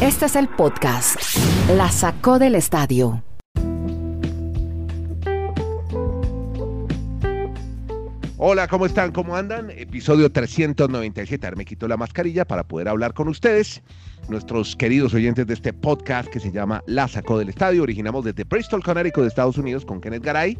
Este 0.00 0.26
es 0.26 0.36
el 0.36 0.48
podcast. 0.48 1.16
La 1.76 1.90
sacó 1.90 2.38
del 2.38 2.54
estadio. 2.54 3.22
Hola, 8.36 8.68
¿cómo 8.68 8.86
están? 8.86 9.12
¿Cómo 9.12 9.36
andan? 9.36 9.70
Episodio 9.70 10.32
397. 10.32 11.46
Ahora 11.46 11.56
me 11.56 11.66
quito 11.66 11.86
la 11.86 11.98
mascarilla 11.98 12.46
para 12.46 12.64
poder 12.64 12.88
hablar 12.88 13.12
con 13.12 13.28
ustedes, 13.28 13.82
nuestros 14.30 14.76
queridos 14.76 15.12
oyentes 15.12 15.46
de 15.46 15.52
este 15.52 15.74
podcast 15.74 16.30
que 16.30 16.40
se 16.40 16.50
llama 16.50 16.82
La 16.86 17.06
Sacó 17.06 17.38
del 17.38 17.50
Estadio. 17.50 17.82
Originamos 17.82 18.24
desde 18.24 18.44
Bristol, 18.44 18.82
Connecticut, 18.82 19.24
de 19.24 19.28
Estados 19.28 19.58
Unidos, 19.58 19.84
con 19.84 20.00
Kenneth 20.00 20.24
Garay, 20.24 20.58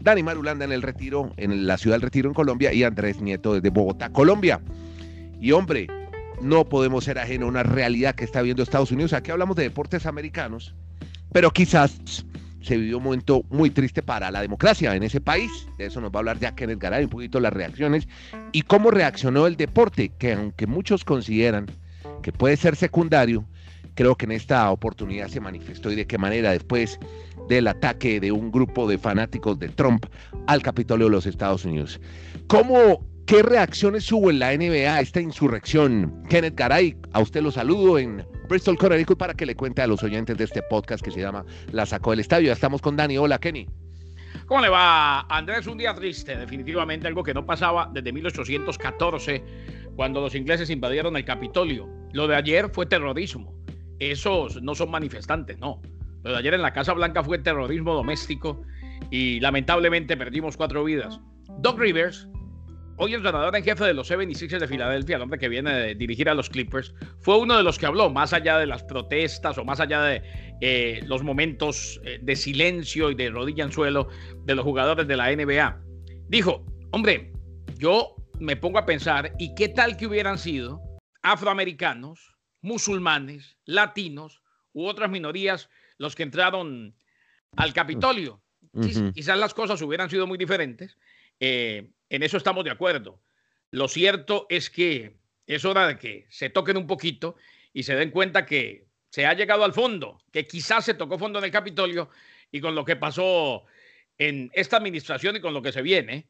Dani 0.00 0.22
Marulanda 0.22 0.64
en 0.64 0.70
el 0.70 0.82
Retiro, 0.82 1.32
en 1.36 1.66
la 1.66 1.76
ciudad 1.76 1.96
del 1.96 2.02
Retiro 2.02 2.28
en 2.28 2.34
Colombia, 2.34 2.72
y 2.72 2.84
Andrés 2.84 3.20
Nieto 3.20 3.54
desde 3.54 3.70
Bogotá, 3.70 4.10
Colombia. 4.10 4.60
Y 5.40 5.50
hombre, 5.50 5.88
no 6.40 6.68
podemos 6.68 7.04
ser 7.04 7.18
ajeno 7.18 7.46
a 7.46 7.48
una 7.48 7.62
realidad 7.62 8.14
que 8.14 8.24
está 8.24 8.42
viendo 8.42 8.62
Estados 8.62 8.92
Unidos. 8.92 9.12
Aquí 9.12 9.30
hablamos 9.30 9.56
de 9.56 9.64
deportes 9.64 10.06
americanos, 10.06 10.74
pero 11.32 11.50
quizás 11.50 12.24
se 12.60 12.76
vivió 12.76 12.98
un 12.98 13.04
momento 13.04 13.44
muy 13.50 13.70
triste 13.70 14.02
para 14.02 14.30
la 14.30 14.42
democracia 14.42 14.94
en 14.94 15.02
ese 15.02 15.20
país. 15.20 15.50
De 15.78 15.86
eso 15.86 16.00
nos 16.00 16.10
va 16.10 16.16
a 16.16 16.18
hablar 16.20 16.38
ya 16.38 16.54
Kenneth 16.54 16.78
Garay, 16.78 17.04
un 17.04 17.10
poquito 17.10 17.40
las 17.40 17.52
reacciones 17.52 18.08
y 18.52 18.62
cómo 18.62 18.90
reaccionó 18.90 19.46
el 19.46 19.56
deporte, 19.56 20.10
que 20.18 20.32
aunque 20.32 20.66
muchos 20.66 21.04
consideran 21.04 21.66
que 22.22 22.32
puede 22.32 22.56
ser 22.56 22.76
secundario, 22.76 23.44
creo 23.94 24.16
que 24.16 24.26
en 24.26 24.32
esta 24.32 24.70
oportunidad 24.70 25.28
se 25.28 25.40
manifestó 25.40 25.90
y 25.90 25.96
de 25.96 26.06
qué 26.06 26.18
manera 26.18 26.52
después 26.52 26.98
del 27.48 27.66
ataque 27.68 28.20
de 28.20 28.32
un 28.32 28.52
grupo 28.52 28.88
de 28.88 28.98
fanáticos 28.98 29.58
de 29.58 29.68
Trump 29.70 30.06
al 30.46 30.62
Capitolio 30.62 31.06
de 31.06 31.12
los 31.12 31.26
Estados 31.26 31.64
Unidos. 31.64 32.00
¿Cómo 32.46 33.04
¿Qué 33.28 33.42
reacciones 33.42 34.10
hubo 34.10 34.30
en 34.30 34.38
la 34.38 34.56
NBA 34.56 34.90
a 34.90 35.00
esta 35.00 35.20
insurrección? 35.20 36.22
Kenneth 36.30 36.54
Garay, 36.56 36.96
a 37.12 37.20
usted 37.20 37.42
lo 37.42 37.50
saludo 37.50 37.98
en 37.98 38.26
Bristol, 38.48 38.78
Connecticut, 38.78 39.18
para 39.18 39.34
que 39.34 39.44
le 39.44 39.54
cuente 39.54 39.82
a 39.82 39.86
los 39.86 40.02
oyentes 40.02 40.38
de 40.38 40.44
este 40.44 40.62
podcast 40.62 41.04
que 41.04 41.10
se 41.10 41.20
llama 41.20 41.44
La 41.70 41.84
Sacó 41.84 42.12
del 42.12 42.20
Estadio. 42.20 42.46
Ya 42.46 42.54
estamos 42.54 42.80
con 42.80 42.96
Dani. 42.96 43.18
Hola, 43.18 43.38
Kenny. 43.38 43.68
¿Cómo 44.46 44.62
le 44.62 44.70
va, 44.70 45.26
Andrés? 45.28 45.66
Un 45.66 45.76
día 45.76 45.94
triste, 45.94 46.38
definitivamente 46.38 47.06
algo 47.06 47.22
que 47.22 47.34
no 47.34 47.44
pasaba 47.44 47.90
desde 47.92 48.14
1814, 48.14 49.44
cuando 49.94 50.22
los 50.22 50.34
ingleses 50.34 50.70
invadieron 50.70 51.14
el 51.14 51.26
Capitolio. 51.26 51.86
Lo 52.14 52.28
de 52.28 52.36
ayer 52.36 52.70
fue 52.70 52.86
terrorismo. 52.86 53.52
Esos 53.98 54.62
no 54.62 54.74
son 54.74 54.90
manifestantes, 54.90 55.58
no. 55.58 55.82
Lo 56.24 56.32
de 56.32 56.38
ayer 56.38 56.54
en 56.54 56.62
la 56.62 56.72
Casa 56.72 56.94
Blanca 56.94 57.22
fue 57.22 57.38
terrorismo 57.38 57.92
doméstico 57.92 58.62
y 59.10 59.38
lamentablemente 59.40 60.16
perdimos 60.16 60.56
cuatro 60.56 60.82
vidas. 60.82 61.20
Doc 61.58 61.78
Rivers, 61.78 62.26
hoy 62.98 63.14
el 63.14 63.22
ganador 63.22 63.54
en 63.56 63.64
jefe 63.64 63.84
de 63.84 63.94
los 63.94 64.08
76 64.08 64.60
de 64.60 64.68
Filadelfia, 64.68 65.16
el 65.16 65.22
hombre 65.22 65.38
que 65.38 65.48
viene 65.48 65.72
de 65.72 65.94
dirigir 65.94 66.28
a 66.28 66.34
los 66.34 66.50
Clippers, 66.50 66.94
fue 67.20 67.38
uno 67.38 67.56
de 67.56 67.62
los 67.62 67.78
que 67.78 67.86
habló, 67.86 68.10
más 68.10 68.32
allá 68.32 68.58
de 68.58 68.66
las 68.66 68.82
protestas 68.82 69.56
o 69.58 69.64
más 69.64 69.80
allá 69.80 70.02
de 70.02 70.22
eh, 70.60 71.00
los 71.06 71.22
momentos 71.22 72.00
eh, 72.04 72.18
de 72.20 72.36
silencio 72.36 73.10
y 73.10 73.14
de 73.14 73.30
rodilla 73.30 73.64
en 73.64 73.72
suelo 73.72 74.08
de 74.44 74.54
los 74.54 74.64
jugadores 74.64 75.06
de 75.06 75.16
la 75.16 75.34
NBA. 75.34 75.80
Dijo, 76.28 76.64
hombre, 76.90 77.32
yo 77.78 78.16
me 78.38 78.56
pongo 78.56 78.78
a 78.78 78.86
pensar, 78.86 79.32
¿y 79.38 79.54
qué 79.54 79.68
tal 79.68 79.96
que 79.96 80.06
hubieran 80.06 80.38
sido 80.38 80.80
afroamericanos, 81.22 82.36
musulmanes, 82.60 83.56
latinos 83.64 84.42
u 84.72 84.86
otras 84.86 85.10
minorías 85.10 85.70
los 85.98 86.14
que 86.14 86.24
entraron 86.24 86.94
al 87.56 87.72
Capitolio? 87.72 88.42
Quizás 89.14 89.38
las 89.38 89.54
cosas 89.54 89.80
hubieran 89.82 90.10
sido 90.10 90.26
muy 90.26 90.38
diferentes. 90.38 90.96
Eh, 91.40 91.90
en 92.10 92.22
eso 92.22 92.36
estamos 92.36 92.64
de 92.64 92.70
acuerdo. 92.70 93.20
Lo 93.70 93.88
cierto 93.88 94.46
es 94.48 94.70
que 94.70 95.16
es 95.46 95.64
hora 95.64 95.86
de 95.86 95.98
que 95.98 96.26
se 96.30 96.50
toquen 96.50 96.76
un 96.76 96.86
poquito 96.86 97.36
y 97.72 97.82
se 97.82 97.94
den 97.94 98.10
cuenta 98.10 98.46
que 98.46 98.86
se 99.10 99.26
ha 99.26 99.34
llegado 99.34 99.64
al 99.64 99.72
fondo, 99.72 100.22
que 100.32 100.46
quizás 100.46 100.84
se 100.84 100.94
tocó 100.94 101.18
fondo 101.18 101.38
en 101.38 101.46
el 101.46 101.50
Capitolio 101.50 102.10
y 102.50 102.60
con 102.60 102.74
lo 102.74 102.84
que 102.84 102.96
pasó 102.96 103.64
en 104.16 104.50
esta 104.52 104.76
administración 104.76 105.36
y 105.36 105.40
con 105.40 105.54
lo 105.54 105.62
que 105.62 105.72
se 105.72 105.82
viene 105.82 106.28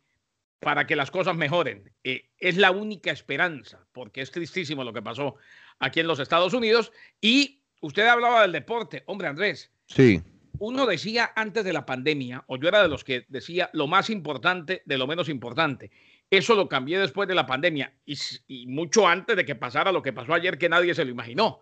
para 0.60 0.86
que 0.86 0.96
las 0.96 1.10
cosas 1.10 1.36
mejoren. 1.36 1.92
Eh, 2.02 2.28
es 2.38 2.56
la 2.56 2.70
única 2.70 3.10
esperanza, 3.10 3.86
porque 3.92 4.20
es 4.20 4.30
tristísimo 4.30 4.84
lo 4.84 4.92
que 4.92 5.02
pasó 5.02 5.36
aquí 5.78 6.00
en 6.00 6.08
los 6.08 6.18
Estados 6.18 6.52
Unidos. 6.52 6.92
Y 7.20 7.62
usted 7.80 8.06
hablaba 8.06 8.42
del 8.42 8.52
deporte. 8.52 9.04
Hombre, 9.06 9.28
Andrés. 9.28 9.70
Sí 9.86 10.22
uno 10.58 10.86
decía 10.86 11.32
antes 11.34 11.64
de 11.64 11.72
la 11.72 11.86
pandemia, 11.86 12.44
o 12.46 12.56
yo 12.56 12.68
era 12.68 12.82
de 12.82 12.88
los 12.88 13.04
que 13.04 13.26
decía 13.28 13.70
lo 13.72 13.86
más 13.86 14.10
importante 14.10 14.82
de 14.84 14.98
lo 14.98 15.06
menos 15.06 15.28
importante. 15.28 15.90
Eso 16.30 16.54
lo 16.54 16.68
cambié 16.68 16.98
después 16.98 17.28
de 17.28 17.34
la 17.34 17.46
pandemia 17.46 17.94
y, 18.04 18.66
mucho 18.66 19.08
antes 19.08 19.36
de 19.36 19.44
que 19.44 19.54
pasara 19.54 19.92
lo 19.92 20.02
que 20.02 20.12
pasó 20.12 20.34
ayer 20.34 20.58
que 20.58 20.68
nadie 20.68 20.94
se 20.94 21.04
lo 21.04 21.10
imaginó. 21.10 21.60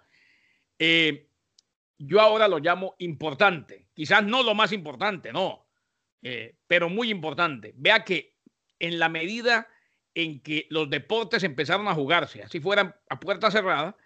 Eh, 0.78 1.28
yo 1.98 2.20
ahora 2.20 2.48
lo 2.48 2.58
llamo 2.58 2.96
importante. 2.98 3.86
Quizás 3.94 4.24
no 4.24 4.42
lo 4.42 4.54
más 4.54 4.72
importante, 4.72 5.32
no, 5.32 5.66
eh, 6.22 6.56
pero 6.66 6.88
muy 6.88 7.10
importante. 7.10 7.72
Vea 7.76 8.04
que 8.04 8.34
en 8.78 8.98
la 8.98 9.08
medida 9.08 9.68
en 10.14 10.40
que 10.40 10.66
los 10.70 10.90
deportes 10.90 11.44
empezaron 11.44 11.88
a 11.88 11.94
jugarse, 11.94 12.42
así 12.42 12.58
fueran 12.58 12.94
a 13.08 13.20
puerta 13.20 13.50
cerrada, 13.50 13.96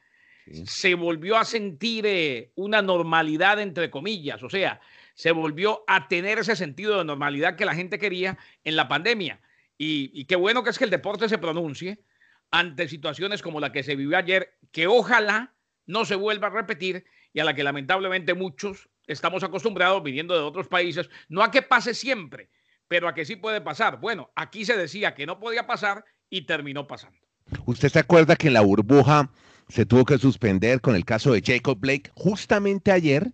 se 0.67 0.95
volvió 0.95 1.37
a 1.37 1.45
sentir 1.45 2.07
eh, 2.07 2.53
una 2.57 2.83
normalidad, 2.83 3.61
entre 3.61 3.91
comillas, 3.91 4.43
o 4.43 4.51
sea, 4.51 4.81
se 5.15 5.33
volvió 5.33 5.85
a 5.87 6.09
tener 6.09 6.39
ese 6.39 6.57
sentido 6.57 6.99
de 6.99 7.05
normalidad 7.05 7.57
que 7.57 7.65
la 7.65 7.75
gente 7.75 7.99
quería 7.99 8.39
en 8.65 8.77
la 8.77 8.89
pandemia. 8.89 9.41
Y, 9.83 10.25
qué 10.27 10.37
bueno 10.37 10.63
que 10.63 10.71
es 10.71 10.79
que 10.79 10.85
el 10.85 10.91
deporte 10.91 11.29
se 11.29 11.39
pronuncie 11.39 12.03
ante 12.51 12.87
situaciones 12.87 13.41
como 13.41 13.61
la 13.61 13.73
que 13.73 13.83
se 13.83 13.97
vivió 13.97 14.19
ayer, 14.19 14.59
que 14.73 14.87
ojalá 14.87 15.55
no 15.87 16.05
se 16.05 16.17
vuelva 16.17 16.49
a 16.49 16.51
repetir 16.51 17.05
y 17.33 17.41
a 17.41 17.45
la 17.45 17.55
que 17.55 17.65
lamentablemente 17.65 18.35
muchos 18.35 18.91
estamos 19.07 19.43
acostumbrados 19.43 20.03
viniendo 20.03 20.35
de 20.35 20.41
otros 20.41 20.69
países, 20.69 21.09
no 21.31 21.43
a 21.43 21.51
que 21.51 21.63
pase 21.63 21.95
siempre, 21.95 22.51
pero 22.89 23.09
a 23.09 23.15
que 23.15 23.25
sí 23.25 23.37
puede 23.37 23.63
pasar. 23.63 24.01
Bueno, 24.01 24.31
aquí 24.37 24.67
se 24.67 24.77
decía 24.77 25.15
que 25.15 25.25
no 25.25 25.41
podía 25.41 25.67
pasar 25.67 26.05
y 26.29 26.43
terminó 26.43 26.87
pasando. 26.87 27.19
¿Usted 27.65 27.89
se 27.89 28.01
acuerda 28.01 28.37
que 28.37 28.49
en 28.49 28.55
la 28.55 28.61
burbuja 28.61 29.31
se 29.71 29.87
tuvo 29.87 30.05
que 30.05 30.19
suspender 30.19 30.81
con 30.81 30.95
el 30.95 31.05
caso 31.05 31.33
de 31.33 31.43
Jacob 31.45 31.79
Blake. 31.79 32.11
Justamente 32.15 32.93
ayer 32.93 33.33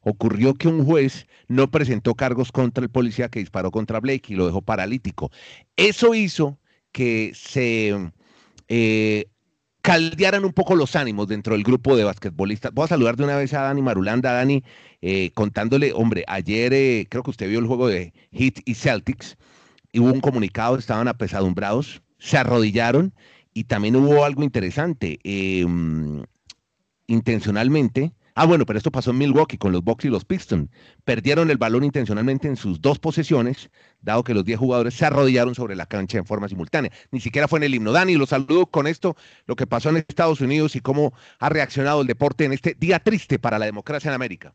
ocurrió 0.00 0.54
que 0.54 0.68
un 0.68 0.84
juez 0.84 1.26
no 1.48 1.70
presentó 1.70 2.14
cargos 2.14 2.52
contra 2.52 2.82
el 2.82 2.90
policía 2.90 3.28
que 3.28 3.40
disparó 3.40 3.70
contra 3.70 4.00
Blake 4.00 4.32
y 4.32 4.36
lo 4.36 4.46
dejó 4.46 4.62
paralítico. 4.62 5.30
Eso 5.76 6.14
hizo 6.14 6.58
que 6.92 7.32
se 7.34 7.94
eh, 8.68 9.26
caldearan 9.82 10.44
un 10.44 10.52
poco 10.52 10.74
los 10.76 10.96
ánimos 10.96 11.28
dentro 11.28 11.54
del 11.54 11.64
grupo 11.64 11.96
de 11.96 12.04
basquetbolistas. 12.04 12.72
Voy 12.72 12.84
a 12.84 12.88
saludar 12.88 13.16
de 13.16 13.24
una 13.24 13.36
vez 13.36 13.54
a 13.54 13.62
Dani 13.62 13.82
Marulanda, 13.82 14.32
Dani, 14.32 14.62
eh, 15.00 15.30
contándole, 15.34 15.92
hombre, 15.92 16.24
ayer 16.26 16.72
eh, 16.72 17.06
creo 17.08 17.22
que 17.22 17.30
usted 17.30 17.48
vio 17.48 17.58
el 17.58 17.66
juego 17.66 17.88
de 17.88 18.12
Heat 18.32 18.60
y 18.64 18.74
Celtics, 18.74 19.36
y 19.92 20.00
hubo 20.00 20.12
un 20.12 20.20
comunicado, 20.20 20.76
estaban 20.76 21.08
apesadumbrados, 21.08 22.02
se 22.18 22.36
arrodillaron 22.36 23.14
y 23.54 23.64
también 23.64 23.96
hubo 23.96 24.24
algo 24.24 24.42
interesante. 24.42 25.18
Em, 25.24 26.22
intencionalmente. 27.08 28.12
Ah, 28.34 28.46
bueno, 28.46 28.64
pero 28.66 28.76
esto 28.76 28.92
pasó 28.92 29.10
en 29.10 29.18
Milwaukee 29.18 29.58
con 29.58 29.72
los 29.72 29.82
Bucks 29.82 30.04
y 30.04 30.08
los 30.08 30.24
Pistons. 30.24 30.70
Perdieron 31.04 31.50
el 31.50 31.56
balón 31.56 31.82
intencionalmente 31.82 32.46
en 32.46 32.54
sus 32.54 32.80
dos 32.80 33.00
posesiones, 33.00 33.68
dado 34.00 34.22
que 34.22 34.32
los 34.32 34.44
10 34.44 34.60
jugadores 34.60 34.94
se 34.94 35.06
arrodillaron 35.06 35.56
sobre 35.56 35.74
la 35.74 35.86
cancha 35.86 36.18
en 36.18 36.24
forma 36.24 36.48
simultánea. 36.48 36.92
Ni 37.10 37.18
siquiera 37.18 37.48
fue 37.48 37.58
en 37.58 37.64
el 37.64 37.74
himno. 37.74 37.90
Dani, 37.90 38.14
lo 38.14 38.26
saludo 38.26 38.66
con 38.66 38.86
esto, 38.86 39.16
lo 39.46 39.56
que 39.56 39.66
pasó 39.66 39.88
en 39.88 39.96
Estados 39.96 40.40
Unidos 40.40 40.76
y 40.76 40.80
cómo 40.80 41.12
ha 41.40 41.48
reaccionado 41.48 42.02
el 42.02 42.06
deporte 42.06 42.44
en 42.44 42.52
este 42.52 42.76
día 42.78 43.00
triste 43.00 43.40
para 43.40 43.58
la 43.58 43.66
democracia 43.66 44.08
en 44.08 44.14
América. 44.14 44.54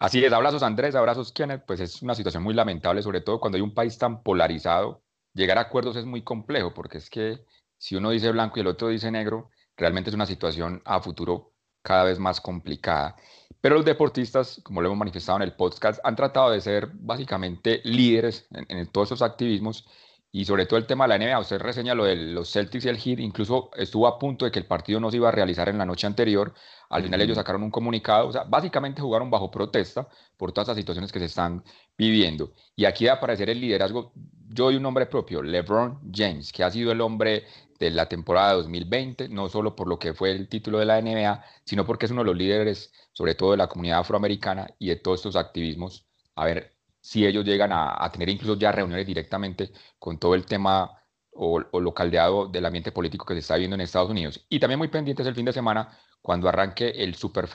Así 0.00 0.24
es, 0.24 0.32
abrazos 0.32 0.64
Andrés, 0.64 0.96
abrazos 0.96 1.30
Kenneth, 1.30 1.62
pues 1.66 1.78
es 1.78 2.02
una 2.02 2.16
situación 2.16 2.42
muy 2.42 2.54
lamentable, 2.54 3.02
sobre 3.02 3.20
todo 3.20 3.38
cuando 3.38 3.56
hay 3.56 3.62
un 3.62 3.74
país 3.74 3.96
tan 3.96 4.22
polarizado. 4.24 5.02
Llegar 5.34 5.58
a 5.58 5.62
acuerdos 5.62 5.96
es 5.96 6.04
muy 6.04 6.22
complejo, 6.22 6.74
porque 6.74 6.98
es 6.98 7.08
que 7.08 7.44
si 7.78 7.96
uno 7.96 8.10
dice 8.10 8.30
blanco 8.30 8.58
y 8.58 8.60
el 8.60 8.66
otro 8.66 8.88
dice 8.88 9.10
negro, 9.10 9.50
realmente 9.76 10.10
es 10.10 10.14
una 10.14 10.26
situación 10.26 10.82
a 10.84 11.00
futuro 11.00 11.54
cada 11.82 12.04
vez 12.04 12.18
más 12.18 12.40
complicada. 12.40 13.16
Pero 13.60 13.76
los 13.76 13.84
deportistas, 13.84 14.60
como 14.64 14.80
lo 14.80 14.88
hemos 14.88 14.98
manifestado 14.98 15.38
en 15.38 15.42
el 15.42 15.54
podcast, 15.54 16.00
han 16.04 16.16
tratado 16.16 16.50
de 16.50 16.60
ser 16.60 16.90
básicamente 16.94 17.80
líderes 17.84 18.48
en, 18.50 18.86
todos 18.88 19.08
esos 19.08 19.22
activismos 19.22 19.86
y 20.32 20.44
sobre 20.44 20.66
todo 20.66 20.78
el 20.78 20.86
tema 20.86 21.06
de 21.06 21.18
la 21.18 21.24
NBA. 21.24 21.38
Usted 21.40 21.58
reseña 21.58 21.94
lo 21.94 22.04
de 22.04 22.16
los 22.16 22.52
Celtics 22.52 22.84
y 22.84 22.88
el 22.88 22.98
Heat, 22.98 23.18
incluso 23.18 23.70
estuvo 23.76 24.06
a 24.06 24.18
punto 24.18 24.44
de 24.44 24.50
que 24.50 24.58
el 24.58 24.66
partido 24.66 25.00
no 25.00 25.10
se 25.10 25.16
iba 25.16 25.28
a 25.28 25.32
realizar 25.32 25.68
en 25.68 25.78
la 25.78 25.84
noche 25.84 26.06
anterior. 26.06 26.54
Al 26.88 27.02
final 27.02 27.20
ellos 27.20 27.36
sacaron 27.36 27.62
un 27.62 27.70
comunicado, 27.70 28.28
o 28.28 28.32
sea, 28.32 28.44
básicamente 28.44 29.00
jugaron 29.02 29.30
bajo 29.30 29.50
protesta 29.50 30.08
por 30.36 30.52
todas 30.52 30.68
las 30.68 30.76
situaciones 30.76 31.12
que 31.12 31.18
se 31.18 31.26
están 31.26 31.64
viviendo. 31.96 32.52
Y 32.76 32.84
aquí 32.84 33.06
va 33.06 33.12
a 33.12 33.14
aparecer 33.16 33.50
el 33.50 33.60
liderazgo, 33.60 34.12
yo 34.48 34.64
doy 34.64 34.76
un 34.76 34.82
nombre 34.82 35.06
propio, 35.06 35.42
LeBron 35.42 36.00
James, 36.12 36.52
que 36.52 36.64
ha 36.64 36.70
sido 36.70 36.92
el 36.92 37.00
hombre 37.00 37.44
de 37.78 37.90
la 37.90 38.06
temporada 38.06 38.54
2020, 38.54 39.28
no 39.28 39.48
solo 39.48 39.74
por 39.76 39.88
lo 39.88 39.98
que 39.98 40.14
fue 40.14 40.32
el 40.32 40.48
título 40.48 40.78
de 40.78 40.86
la 40.86 41.00
NBA, 41.00 41.44
sino 41.64 41.86
porque 41.86 42.06
es 42.06 42.12
uno 42.12 42.22
de 42.22 42.26
los 42.26 42.36
líderes, 42.36 42.92
sobre 43.12 43.34
todo 43.34 43.52
de 43.52 43.56
la 43.56 43.68
comunidad 43.68 44.00
afroamericana 44.00 44.68
y 44.78 44.88
de 44.88 44.96
todos 44.96 45.20
estos 45.20 45.36
activismos. 45.36 46.06
A 46.34 46.44
ver 46.44 46.79
si 47.00 47.26
ellos 47.26 47.44
llegan 47.44 47.70
a, 47.72 48.10
tener 48.12 48.28
incluso 48.28 48.58
ya 48.58 48.72
reuniones 48.72 49.06
directamente 49.06 49.72
con 49.98 50.18
todo 50.18 50.34
el 50.34 50.44
tema 50.46 50.90
o, 51.32 51.60
lo 51.60 51.94
caldeado 51.94 52.46
del 52.46 52.66
ambiente 52.66 52.92
político 52.92 53.24
que 53.24 53.34
se 53.34 53.40
está 53.40 53.56
viendo 53.56 53.74
en 53.74 53.80
Estados 53.80 54.10
Unidos. 54.10 54.44
Y 54.48 54.60
también 54.60 54.78
muy 54.78 54.88
pendientes 54.88 55.26
el 55.26 55.34
fin 55.34 55.46
de 55.46 55.52
semana, 55.52 55.96
cuando 56.20 56.48
arranque 56.48 56.90
el 56.90 57.14
super, 57.14 57.48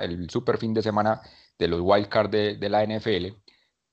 el 0.00 0.30
super 0.30 0.58
fin 0.58 0.72
de 0.72 0.82
semana 0.82 1.20
de 1.58 1.68
los 1.68 1.80
wildcards 1.82 2.30
de, 2.30 2.56
de 2.56 2.68
la 2.68 2.84
NFL, 2.84 3.26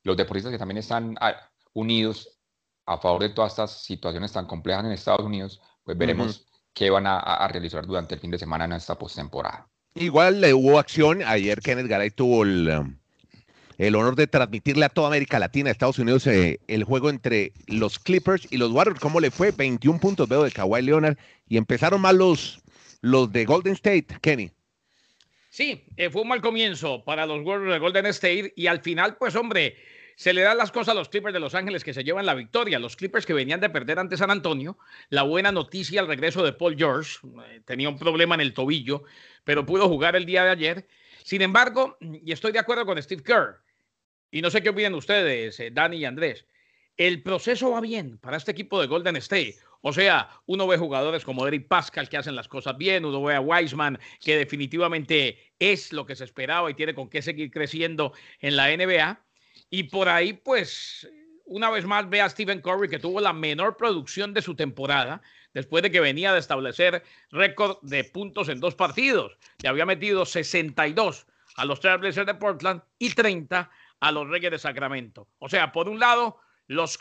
los 0.03 0.17
deportistas 0.17 0.51
que 0.51 0.57
también 0.57 0.77
están 0.77 1.15
ah, 1.19 1.35
unidos 1.73 2.39
a 2.85 2.97
favor 2.97 3.21
de 3.21 3.29
todas 3.29 3.53
estas 3.53 3.83
situaciones 3.83 4.31
tan 4.31 4.45
complejas 4.45 4.85
en 4.85 4.91
Estados 4.91 5.25
Unidos, 5.25 5.61
pues 5.83 5.97
veremos 5.97 6.45
qué 6.73 6.89
van 6.89 7.05
a, 7.07 7.47
realizar 7.47 7.85
durante 7.85 8.15
el 8.15 8.21
fin 8.21 8.31
de 8.31 8.39
semana 8.39 8.65
en 8.65 8.73
esta 8.73 8.97
postemporada. 8.97 9.67
Igual 9.95 10.41
le 10.41 10.53
hubo 10.53 10.79
acción. 10.79 11.21
Ayer 11.23 11.61
Kenneth 11.61 11.87
Garay 11.87 12.09
tuvo 12.09 12.43
el, 12.43 12.67
um, 12.67 12.97
el 13.77 13.95
honor 13.95 14.15
de 14.15 14.27
transmitirle 14.27 14.85
a 14.85 14.89
toda 14.89 15.07
América 15.07 15.39
Latina, 15.39 15.71
Estados 15.71 15.99
Unidos, 15.99 16.27
eh, 16.27 16.59
el 16.67 16.83
juego 16.83 17.09
entre 17.09 17.53
los 17.67 17.99
Clippers 17.99 18.47
y 18.51 18.57
los 18.57 18.71
Warriors. 18.71 18.99
¿Cómo 18.99 19.19
le 19.19 19.31
fue? 19.31 19.51
21 19.51 19.99
puntos 19.99 20.27
veo 20.29 20.43
de 20.43 20.51
Kawhi 20.51 20.81
Leonard. 20.81 21.17
Y 21.47 21.57
empezaron 21.57 22.01
mal 22.01 22.17
los, 22.17 22.61
los 23.01 23.31
de 23.31 23.45
Golden 23.45 23.73
State, 23.73 24.07
Kenny. 24.21 24.51
Sí, 25.49 25.83
eh, 25.97 26.09
fue 26.09 26.23
un 26.23 26.29
mal 26.29 26.41
comienzo 26.41 27.03
para 27.03 27.25
los 27.25 27.45
Warriors 27.45 27.73
de 27.73 27.79
Golden 27.79 28.05
State. 28.07 28.53
Y 28.55 28.67
al 28.67 28.81
final, 28.81 29.17
pues 29.17 29.35
hombre, 29.35 29.75
se 30.15 30.33
le 30.33 30.41
dan 30.41 30.57
las 30.57 30.71
cosas 30.71 30.89
a 30.89 30.93
los 30.93 31.09
Clippers 31.09 31.33
de 31.33 31.39
Los 31.39 31.55
Ángeles 31.55 31.83
que 31.83 31.93
se 31.93 32.03
llevan 32.03 32.25
la 32.25 32.33
victoria. 32.33 32.79
Los 32.79 32.95
Clippers 32.95 33.25
que 33.25 33.33
venían 33.33 33.59
de 33.59 33.69
perder 33.69 33.99
ante 33.99 34.17
San 34.17 34.31
Antonio. 34.31 34.77
La 35.09 35.23
buena 35.23 35.51
noticia 35.51 36.01
al 36.01 36.07
regreso 36.07 36.43
de 36.43 36.53
Paul 36.53 36.75
George. 36.77 37.19
Eh, 37.23 37.61
tenía 37.65 37.89
un 37.89 37.97
problema 37.97 38.35
en 38.35 38.41
el 38.41 38.53
tobillo, 38.53 39.03
pero 39.43 39.65
pudo 39.65 39.87
jugar 39.87 40.15
el 40.15 40.25
día 40.25 40.43
de 40.43 40.49
ayer. 40.51 40.87
Sin 41.23 41.41
embargo, 41.41 41.97
y 42.01 42.31
estoy 42.31 42.51
de 42.51 42.59
acuerdo 42.59 42.85
con 42.85 43.01
Steve 43.01 43.23
Kerr, 43.23 43.61
y 44.29 44.41
no 44.41 44.49
sé 44.49 44.61
qué 44.61 44.69
opinan 44.69 44.93
ustedes, 44.93 45.59
eh, 45.59 45.69
Dani 45.71 45.97
y 45.97 46.05
Andrés, 46.05 46.45
el 46.97 47.23
proceso 47.23 47.71
va 47.71 47.81
bien 47.81 48.17
para 48.17 48.37
este 48.37 48.51
equipo 48.51 48.79
de 48.81 48.87
Golden 48.87 49.15
State. 49.15 49.55
O 49.81 49.93
sea, 49.93 50.29
uno 50.45 50.67
ve 50.67 50.77
jugadores 50.77 51.23
como 51.23 51.47
Eric 51.47 51.67
Pascal 51.67 52.09
que 52.09 52.17
hacen 52.17 52.35
las 52.35 52.47
cosas 52.47 52.77
bien, 52.77 53.05
uno 53.05 53.21
ve 53.21 53.35
a 53.35 53.41
Wiseman 53.41 53.99
que 54.19 54.37
definitivamente 54.37 55.37
es 55.59 55.91
lo 55.91 56.05
que 56.05 56.15
se 56.15 56.23
esperaba 56.23 56.69
y 56.69 56.73
tiene 56.73 56.93
con 56.93 57.09
qué 57.09 57.21
seguir 57.21 57.51
creciendo 57.51 58.13
en 58.39 58.55
la 58.55 58.69
NBA. 58.75 59.25
Y 59.69 59.83
por 59.83 60.07
ahí, 60.07 60.33
pues, 60.33 61.09
una 61.45 61.69
vez 61.69 61.85
más 61.85 62.09
ve 62.09 62.21
a 62.21 62.29
Stephen 62.29 62.61
Curry, 62.61 62.89
que 62.89 62.99
tuvo 62.99 63.19
la 63.19 63.33
menor 63.33 63.75
producción 63.75 64.33
de 64.33 64.41
su 64.41 64.55
temporada, 64.55 65.21
después 65.53 65.83
de 65.83 65.91
que 65.91 65.99
venía 65.99 66.33
de 66.33 66.39
establecer 66.39 67.03
récord 67.31 67.77
de 67.81 68.03
puntos 68.03 68.49
en 68.49 68.59
dos 68.59 68.75
partidos. 68.75 69.37
Le 69.61 69.69
había 69.69 69.85
metido 69.85 70.25
62 70.25 71.25
a 71.55 71.65
los 71.65 71.79
Trailblazers 71.79 72.27
de 72.27 72.35
Portland 72.35 72.81
y 72.97 73.11
30 73.11 73.69
a 73.99 74.11
los 74.11 74.27
Reyes 74.27 74.51
de 74.51 74.59
Sacramento. 74.59 75.27
O 75.39 75.49
sea, 75.49 75.71
por 75.71 75.87
un 75.87 75.99
lado, 75.99 76.39
los, 76.67 76.97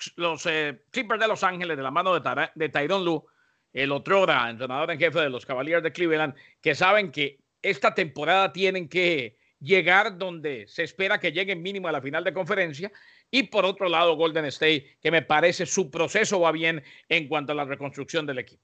eh, 0.46 0.84
Clippers 0.90 1.20
de 1.20 1.28
Los 1.28 1.42
Ángeles, 1.42 1.76
de 1.76 1.82
la 1.82 1.90
mano 1.90 2.18
de, 2.18 2.50
de 2.54 2.68
Tyron 2.68 3.04
Lue, 3.04 3.24
el 3.72 3.90
otro 3.90 4.22
entrenador 4.22 4.90
en 4.90 4.98
jefe 4.98 5.20
de 5.20 5.30
los 5.30 5.46
Cavaliers 5.46 5.82
de 5.82 5.92
Cleveland, 5.92 6.34
que 6.60 6.74
saben 6.74 7.10
que 7.10 7.40
esta 7.62 7.94
temporada 7.94 8.52
tienen 8.52 8.88
que 8.88 9.38
llegar 9.60 10.18
donde 10.18 10.66
se 10.66 10.82
espera 10.82 11.20
que 11.20 11.32
lleguen 11.32 11.62
mínimo 11.62 11.88
a 11.88 11.92
la 11.92 12.02
final 12.02 12.24
de 12.24 12.34
conferencia. 12.34 12.92
Y 13.34 13.44
por 13.44 13.64
otro 13.64 13.88
lado, 13.88 14.14
Golden 14.14 14.44
State, 14.44 14.98
que 15.00 15.10
me 15.10 15.22
parece 15.22 15.64
su 15.64 15.90
proceso 15.90 16.38
va 16.38 16.52
bien 16.52 16.82
en 17.08 17.28
cuanto 17.28 17.52
a 17.52 17.54
la 17.54 17.64
reconstrucción 17.64 18.26
del 18.26 18.38
equipo. 18.38 18.62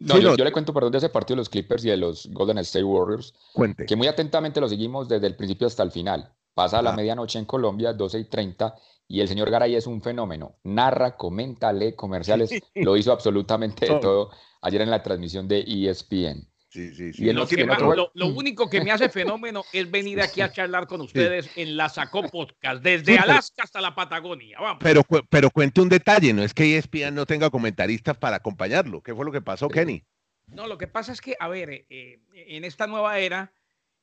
No, 0.00 0.18
yo, 0.18 0.34
le 0.34 0.50
cuento, 0.50 0.74
perdón, 0.74 0.92
de 0.92 0.98
ese 0.98 1.10
partido 1.10 1.36
de 1.36 1.40
los 1.42 1.48
Clippers 1.48 1.84
y 1.84 1.90
de 1.90 1.96
los 1.96 2.26
Golden 2.32 2.58
State 2.58 2.84
Warriors. 2.84 3.32
Cuente. 3.52 3.86
Que 3.86 3.94
muy 3.94 4.08
atentamente 4.08 4.60
lo 4.60 4.68
seguimos 4.68 5.08
desde 5.08 5.28
el 5.28 5.36
principio 5.36 5.68
hasta 5.68 5.84
el 5.84 5.92
final. 5.92 6.32
Pasa 6.54 6.80
a 6.80 6.82
la 6.82 6.92
medianoche 6.92 7.38
en 7.38 7.44
Colombia, 7.44 7.92
12 7.92 8.18
y 8.18 8.24
30, 8.24 8.74
y 9.06 9.20
el 9.20 9.28
señor 9.28 9.48
Garay 9.48 9.76
es 9.76 9.86
un 9.86 10.02
fenómeno. 10.02 10.56
Narra, 10.64 11.16
comenta, 11.16 11.72
lee 11.72 11.92
comerciales, 11.94 12.50
lo 12.74 12.96
hizo 12.96 13.12
absolutamente 13.12 13.86
de 13.86 14.00
todo 14.00 14.30
ayer 14.60 14.80
en 14.80 14.90
la 14.90 15.02
transmisión 15.02 15.46
de 15.46 15.60
ESPN. 15.60 16.49
Sí, 16.70 16.94
sí, 16.94 17.12
sí. 17.12 17.32
lo, 17.32 18.26
único 18.28 18.70
que 18.70 18.80
me 18.80 18.92
hace 18.92 19.08
fenómeno 19.08 19.64
es 19.72 19.90
venir 19.90 20.20
aquí 20.20 20.40
a 20.40 20.52
charlar 20.52 20.86
con 20.86 21.00
ustedes 21.00 21.50
en 21.56 21.76
la 21.76 21.88
Sacó 21.88 22.22
Podcast, 22.22 22.80
desde 22.80 23.18
Alaska 23.18 23.64
hasta 23.64 23.80
la 23.80 23.96
Patagonia. 23.96 24.56
Pero, 24.78 25.02
pero 25.28 25.50
cuente 25.50 25.80
un 25.80 25.88
detalle, 25.88 26.32
no 26.32 26.44
es 26.44 26.54
que 26.54 26.76
ESPN 26.76 27.12
no 27.12 27.26
tenga 27.26 27.50
comentaristas 27.50 28.16
para 28.16 28.36
acompañarlo. 28.36 29.02
¿Qué 29.02 29.12
fue 29.12 29.24
lo 29.24 29.32
que 29.32 29.42
pasó, 29.42 29.68
Kenny? 29.68 30.04
No, 30.46 30.68
lo 30.68 30.78
que 30.78 30.86
pasa 30.86 31.12
es 31.12 31.20
que, 31.20 31.34
a 31.40 31.48
ver, 31.48 31.70
eh, 31.70 31.86
eh, 31.90 32.20
en 32.34 32.64
esta 32.64 32.86
nueva 32.86 33.18
era 33.18 33.52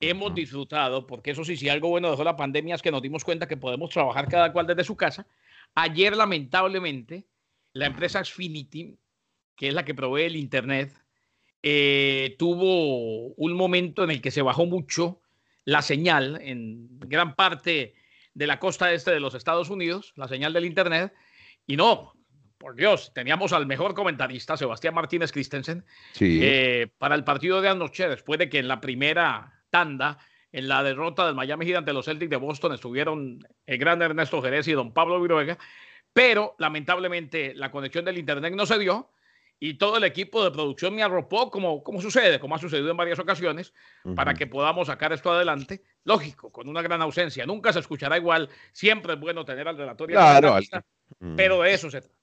hemos 0.01 0.35
disfrutado, 0.35 1.07
porque 1.07 1.31
eso 1.31 1.45
sí, 1.45 1.55
si 1.55 1.69
algo 1.69 1.87
bueno 1.87 2.11
dejó 2.11 2.25
la 2.25 2.35
pandemia 2.35 2.75
es 2.75 2.81
que 2.81 2.91
nos 2.91 3.01
dimos 3.01 3.23
cuenta 3.23 3.47
que 3.47 3.55
podemos 3.55 3.91
trabajar 3.91 4.27
cada 4.27 4.51
cual 4.51 4.67
desde 4.67 4.83
su 4.83 4.97
casa. 4.97 5.25
Ayer, 5.73 6.17
lamentablemente, 6.17 7.27
la 7.71 7.85
empresa 7.85 8.23
Xfinity, 8.23 8.99
que 9.55 9.69
es 9.69 9.73
la 9.73 9.85
que 9.85 9.95
provee 9.95 10.23
el 10.23 10.35
Internet, 10.35 10.91
eh, 11.69 12.37
tuvo 12.39 13.33
un 13.33 13.51
momento 13.51 14.05
en 14.05 14.11
el 14.11 14.21
que 14.21 14.31
se 14.31 14.41
bajó 14.41 14.65
mucho 14.65 15.19
la 15.65 15.81
señal 15.81 16.39
en 16.41 16.97
gran 16.99 17.35
parte 17.35 17.93
de 18.33 18.47
la 18.47 18.57
costa 18.57 18.93
este 18.93 19.11
de 19.11 19.19
los 19.19 19.35
Estados 19.35 19.69
Unidos, 19.69 20.13
la 20.15 20.29
señal 20.29 20.53
del 20.53 20.63
Internet, 20.63 21.11
y 21.65 21.75
no, 21.75 22.13
por 22.57 22.75
Dios, 22.75 23.11
teníamos 23.13 23.51
al 23.51 23.65
mejor 23.65 23.95
comentarista, 23.95 24.55
Sebastián 24.55 24.93
Martínez 24.93 25.33
Christensen, 25.33 25.83
eh, 26.21 26.87
para 26.97 27.15
el 27.15 27.25
partido 27.25 27.59
de 27.59 27.67
anoche, 27.67 28.07
después 28.07 28.39
de 28.39 28.47
que 28.47 28.59
en 28.59 28.69
la 28.69 28.79
primera 28.79 29.61
tanda, 29.69 30.19
en 30.53 30.69
la 30.69 30.83
derrota 30.83 31.25
del 31.25 31.35
Miami 31.35 31.65
Heat 31.65 31.79
ante 31.79 31.91
los 31.91 32.05
Celtics 32.05 32.29
de 32.29 32.37
Boston, 32.37 32.75
estuvieron 32.75 33.45
el 33.65 33.77
gran 33.77 34.01
Ernesto 34.01 34.41
Jerez 34.41 34.69
y 34.69 34.71
don 34.71 34.93
Pablo 34.93 35.21
Viruega, 35.21 35.57
pero 36.13 36.55
lamentablemente 36.59 37.53
la 37.55 37.71
conexión 37.71 38.05
del 38.05 38.19
Internet 38.19 38.53
no 38.55 38.65
se 38.65 38.79
dio 38.79 39.09
y 39.59 39.75
todo 39.75 39.97
el 39.97 40.03
equipo 40.03 40.43
de 40.43 40.51
producción 40.51 40.95
me 40.95 41.03
arropó, 41.03 41.49
como, 41.49 41.83
como 41.83 42.01
sucede, 42.01 42.39
como 42.39 42.55
ha 42.55 42.59
sucedido 42.59 42.91
en 42.91 42.97
varias 42.97 43.19
ocasiones, 43.19 43.73
para 44.15 44.33
que 44.33 44.47
podamos 44.47 44.87
sacar 44.87 45.13
esto 45.13 45.31
adelante. 45.31 45.83
Lógico, 46.03 46.51
con 46.51 46.69
una 46.69 46.81
gran 46.81 47.01
ausencia. 47.01 47.45
Nunca 47.45 47.73
se 47.73 47.79
escuchará 47.79 48.17
igual. 48.17 48.49
Siempre 48.71 49.13
es 49.13 49.19
bueno 49.19 49.43
tener 49.43 49.67
al 49.67 49.77
relatorio. 49.77 50.15
Claro, 50.15 50.57
pero 51.35 51.61
de 51.61 51.73
eso 51.73 51.89
se 51.89 52.01
trata. 52.01 52.15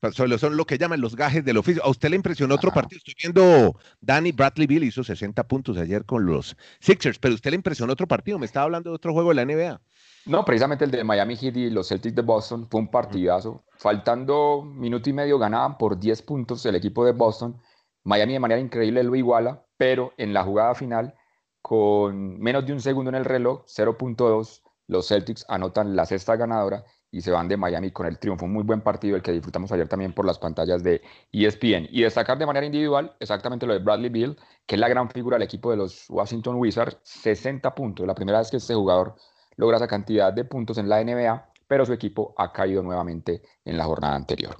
Pues, 0.00 0.14
son 0.14 0.56
lo 0.56 0.64
que 0.64 0.76
llaman 0.76 1.00
los 1.00 1.16
gajes 1.16 1.44
del 1.44 1.56
oficio. 1.56 1.84
¿A 1.84 1.88
usted 1.88 2.10
le 2.10 2.16
impresionó 2.16 2.54
otro 2.54 2.72
partido? 2.72 2.98
Estoy 2.98 3.14
viendo 3.16 3.78
Danny 4.00 4.32
Bradley 4.32 4.66
Bill 4.66 4.84
hizo 4.84 5.04
60 5.04 5.46
puntos 5.46 5.78
ayer 5.78 6.04
con 6.04 6.26
los 6.26 6.56
Sixers, 6.80 7.18
pero 7.18 7.34
usted 7.34 7.50
le 7.50 7.56
impresionó 7.56 7.92
otro 7.92 8.06
partido. 8.06 8.38
Me 8.38 8.46
estaba 8.46 8.64
hablando 8.64 8.90
de 8.90 8.96
otro 8.96 9.12
juego 9.12 9.32
de 9.32 9.34
la 9.36 9.44
NBA. 9.44 9.80
No, 10.24 10.44
precisamente 10.44 10.84
el 10.84 10.90
de 10.92 11.02
Miami 11.02 11.36
Heat 11.36 11.56
y 11.56 11.70
los 11.70 11.88
Celtics 11.88 12.14
de 12.14 12.22
Boston 12.22 12.68
fue 12.70 12.80
un 12.80 12.88
partidazo. 12.88 13.64
Faltando 13.76 14.62
minuto 14.62 15.10
y 15.10 15.12
medio 15.12 15.38
ganaban 15.38 15.76
por 15.76 15.98
10 15.98 16.22
puntos 16.22 16.64
el 16.64 16.76
equipo 16.76 17.04
de 17.04 17.12
Boston. 17.12 17.60
Miami 18.04 18.34
de 18.34 18.40
manera 18.40 18.60
increíble 18.60 19.02
lo 19.02 19.16
iguala, 19.16 19.64
pero 19.76 20.12
en 20.16 20.32
la 20.32 20.44
jugada 20.44 20.74
final, 20.76 21.14
con 21.60 22.38
menos 22.38 22.64
de 22.64 22.72
un 22.72 22.80
segundo 22.80 23.08
en 23.08 23.16
el 23.16 23.24
reloj, 23.24 23.64
0.2, 23.66 24.62
los 24.86 25.08
Celtics 25.08 25.44
anotan 25.48 25.96
la 25.96 26.06
sexta 26.06 26.36
ganadora 26.36 26.84
y 27.10 27.20
se 27.20 27.30
van 27.30 27.48
de 27.48 27.56
Miami 27.56 27.90
con 27.90 28.06
el 28.06 28.18
triunfo. 28.18 28.44
Un 28.44 28.52
muy 28.52 28.62
buen 28.62 28.80
partido 28.80 29.16
el 29.16 29.22
que 29.22 29.32
disfrutamos 29.32 29.70
ayer 29.72 29.88
también 29.88 30.12
por 30.12 30.24
las 30.24 30.38
pantallas 30.38 30.82
de 30.82 31.02
ESPN. 31.32 31.88
Y 31.90 32.02
destacar 32.02 32.38
de 32.38 32.46
manera 32.46 32.64
individual 32.64 33.14
exactamente 33.20 33.66
lo 33.66 33.74
de 33.74 33.80
Bradley 33.80 34.08
Bill, 34.08 34.36
que 34.66 34.76
es 34.76 34.80
la 34.80 34.88
gran 34.88 35.10
figura 35.10 35.36
del 35.36 35.42
equipo 35.42 35.70
de 35.70 35.76
los 35.76 36.08
Washington 36.08 36.56
Wizards, 36.56 36.98
60 37.02 37.74
puntos. 37.74 38.06
La 38.06 38.14
primera 38.14 38.38
vez 38.38 38.50
que 38.50 38.56
este 38.56 38.74
jugador 38.74 39.16
logra 39.56 39.76
esa 39.76 39.88
cantidad 39.88 40.32
de 40.32 40.44
puntos 40.44 40.78
en 40.78 40.88
la 40.88 41.02
NBA, 41.02 41.52
pero 41.66 41.86
su 41.86 41.92
equipo 41.92 42.34
ha 42.36 42.52
caído 42.52 42.82
nuevamente 42.82 43.42
en 43.64 43.76
la 43.76 43.84
jornada 43.84 44.14
anterior. 44.14 44.56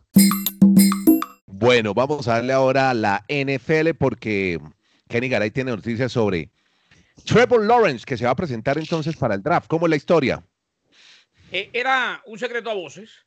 Bueno, 1.46 1.94
vamos 1.94 2.26
a 2.28 2.34
darle 2.34 2.52
ahora 2.52 2.90
a 2.90 2.94
la 2.94 3.25
NFL 3.28 3.90
porque 3.99 4.58
Kenny 5.08 5.28
Garay 5.28 5.50
tiene 5.50 5.70
noticias 5.70 6.11
sobre 6.11 6.50
Trevor 7.25 7.64
Lawrence, 7.64 8.04
que 8.04 8.16
se 8.16 8.25
va 8.25 8.30
a 8.30 8.37
presentar 8.37 8.78
entonces 8.78 9.16
para 9.16 9.34
el 9.34 9.42
draft. 9.42 9.68
¿Cómo 9.68 9.87
es 9.87 9.90
la 9.90 9.96
historia? 9.96 10.44
Eh, 11.52 11.70
era 11.72 12.22
un 12.26 12.38
secreto 12.38 12.70
a 12.70 12.75
voces. 12.75 13.26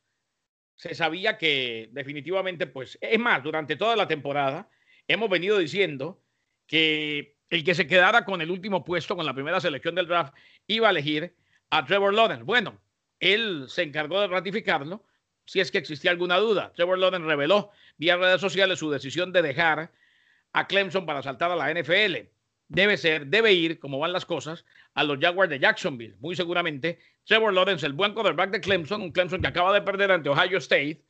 Se 0.74 0.94
sabía 0.94 1.38
que 1.38 1.88
definitivamente, 1.92 2.66
pues, 2.66 2.98
es 3.00 3.18
más, 3.18 3.42
durante 3.42 3.76
toda 3.76 3.96
la 3.96 4.06
temporada 4.06 4.68
hemos 5.08 5.30
venido 5.30 5.58
diciendo 5.58 6.20
que 6.66 7.36
el 7.48 7.64
que 7.64 7.74
se 7.74 7.86
quedara 7.86 8.24
con 8.24 8.42
el 8.42 8.50
último 8.50 8.84
puesto, 8.84 9.16
con 9.16 9.24
la 9.24 9.32
primera 9.32 9.60
selección 9.60 9.94
del 9.94 10.08
draft, 10.08 10.34
iba 10.66 10.88
a 10.88 10.90
elegir 10.90 11.34
a 11.70 11.84
Trevor 11.84 12.14
Lawrence. 12.14 12.44
Bueno, 12.44 12.78
él 13.20 13.66
se 13.68 13.82
encargó 13.82 14.20
de 14.20 14.28
ratificarlo 14.28 15.02
si 15.44 15.60
es 15.60 15.70
que 15.70 15.78
existía 15.78 16.10
alguna 16.10 16.36
duda. 16.38 16.72
Trevor 16.74 16.98
Lawrence 16.98 17.26
reveló 17.26 17.70
vía 17.96 18.16
redes 18.16 18.40
sociales 18.40 18.78
su 18.78 18.90
decisión 18.90 19.32
de 19.32 19.42
dejar 19.42 19.90
a 20.52 20.66
Clemson 20.66 21.06
para 21.06 21.22
saltar 21.22 21.50
a 21.50 21.56
la 21.56 21.72
NFL. 21.72 22.28
Debe 22.68 22.96
ser, 22.96 23.26
debe 23.26 23.52
ir, 23.52 23.78
como 23.78 23.98
van 23.98 24.12
las 24.12 24.26
cosas, 24.26 24.64
a 24.94 25.04
los 25.04 25.18
Jaguars 25.20 25.50
de 25.50 25.60
Jacksonville. 25.60 26.16
Muy 26.18 26.34
seguramente, 26.34 26.98
Trevor 27.24 27.54
Lawrence, 27.54 27.86
el 27.86 27.92
buen 27.92 28.12
quarterback 28.12 28.50
de 28.50 28.60
Clemson, 28.60 29.02
un 29.02 29.12
Clemson 29.12 29.40
que 29.40 29.46
acaba 29.46 29.72
de 29.72 29.82
perder 29.82 30.10
ante 30.10 30.28
Ohio 30.28 30.58
State 30.58 31.00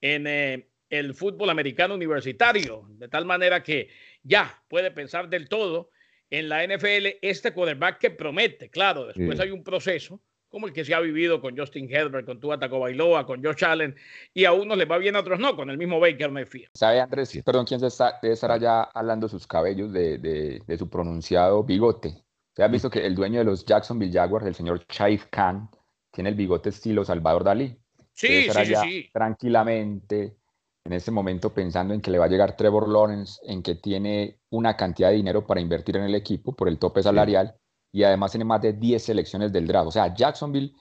en 0.00 0.26
eh, 0.26 0.68
el 0.88 1.14
fútbol 1.14 1.50
americano 1.50 1.94
universitario, 1.94 2.84
de 2.90 3.08
tal 3.08 3.24
manera 3.24 3.62
que 3.62 3.88
ya 4.22 4.62
puede 4.68 4.90
pensar 4.90 5.28
del 5.28 5.48
todo 5.48 5.90
en 6.30 6.48
la 6.48 6.64
NFL 6.64 7.18
este 7.22 7.52
quarterback 7.52 7.98
que 7.98 8.10
promete. 8.10 8.70
Claro, 8.70 9.06
después 9.06 9.38
hay 9.40 9.50
un 9.50 9.62
proceso, 9.64 10.20
como 10.48 10.66
el 10.66 10.72
que 10.72 10.84
se 10.84 10.94
ha 10.94 11.00
vivido 11.00 11.40
con 11.40 11.56
Justin 11.56 11.88
Herbert, 11.92 12.26
con 12.26 12.40
Tua 12.40 12.58
Tagovailoa, 12.58 13.26
con 13.26 13.42
Josh 13.42 13.64
Allen, 13.64 13.94
y 14.32 14.44
a 14.44 14.52
unos 14.52 14.78
les 14.78 14.90
va 14.90 14.98
bien, 14.98 15.16
a 15.16 15.20
otros 15.20 15.38
no, 15.38 15.56
con 15.56 15.70
el 15.70 15.78
mismo 15.78 16.00
Baker 16.00 16.30
Mayfield. 16.30 16.68
¿Sabe, 16.74 17.00
Andrés? 17.00 17.40
Perdón, 17.44 17.66
¿quién 17.66 17.80
se 17.80 17.88
está, 17.88 18.18
debe 18.22 18.34
estar 18.34 18.50
allá 18.50 18.82
hablando 18.82 19.28
sus 19.28 19.46
cabellos 19.46 19.92
de, 19.92 20.18
de, 20.18 20.78
su 20.78 20.88
pronunciado 20.88 21.64
bigote? 21.64 22.14
¿Se 22.54 22.62
ha 22.62 22.68
visto 22.68 22.90
que 22.90 23.04
el 23.04 23.14
dueño 23.14 23.38
de 23.40 23.44
los 23.44 23.64
Jacksonville 23.64 24.12
Jaguars, 24.12 24.46
el 24.46 24.54
señor 24.54 24.86
Chaif 24.86 25.26
Khan, 25.30 25.68
tiene 26.10 26.30
el 26.30 26.36
bigote 26.36 26.70
estilo 26.70 27.04
Salvador 27.04 27.44
Dalí? 27.44 27.76
Sí, 28.12 28.50
sí, 28.50 28.64
sí, 28.64 28.74
sí. 28.74 29.10
Tranquilamente, 29.12 30.36
en 30.84 30.92
este 30.92 31.10
momento 31.10 31.52
pensando 31.52 31.94
en 31.94 32.00
que 32.00 32.10
le 32.10 32.18
va 32.18 32.24
a 32.24 32.28
llegar 32.28 32.56
Trevor 32.56 32.88
Lawrence, 32.88 33.40
en 33.44 33.62
que 33.62 33.74
tiene 33.74 34.40
una 34.50 34.76
cantidad 34.76 35.10
de 35.10 35.16
dinero 35.16 35.46
para 35.46 35.60
invertir 35.60 35.96
en 35.96 36.04
el 36.04 36.14
equipo 36.14 36.54
por 36.54 36.68
el 36.68 36.78
tope 36.78 37.02
salarial 37.02 37.54
y 37.92 38.02
además 38.02 38.30
tiene 38.30 38.44
más 38.44 38.62
de 38.62 38.72
10 38.72 39.02
selecciones 39.02 39.52
del 39.52 39.66
draft. 39.66 39.88
O 39.88 39.92
sea, 39.92 40.14
Jacksonville 40.14 40.74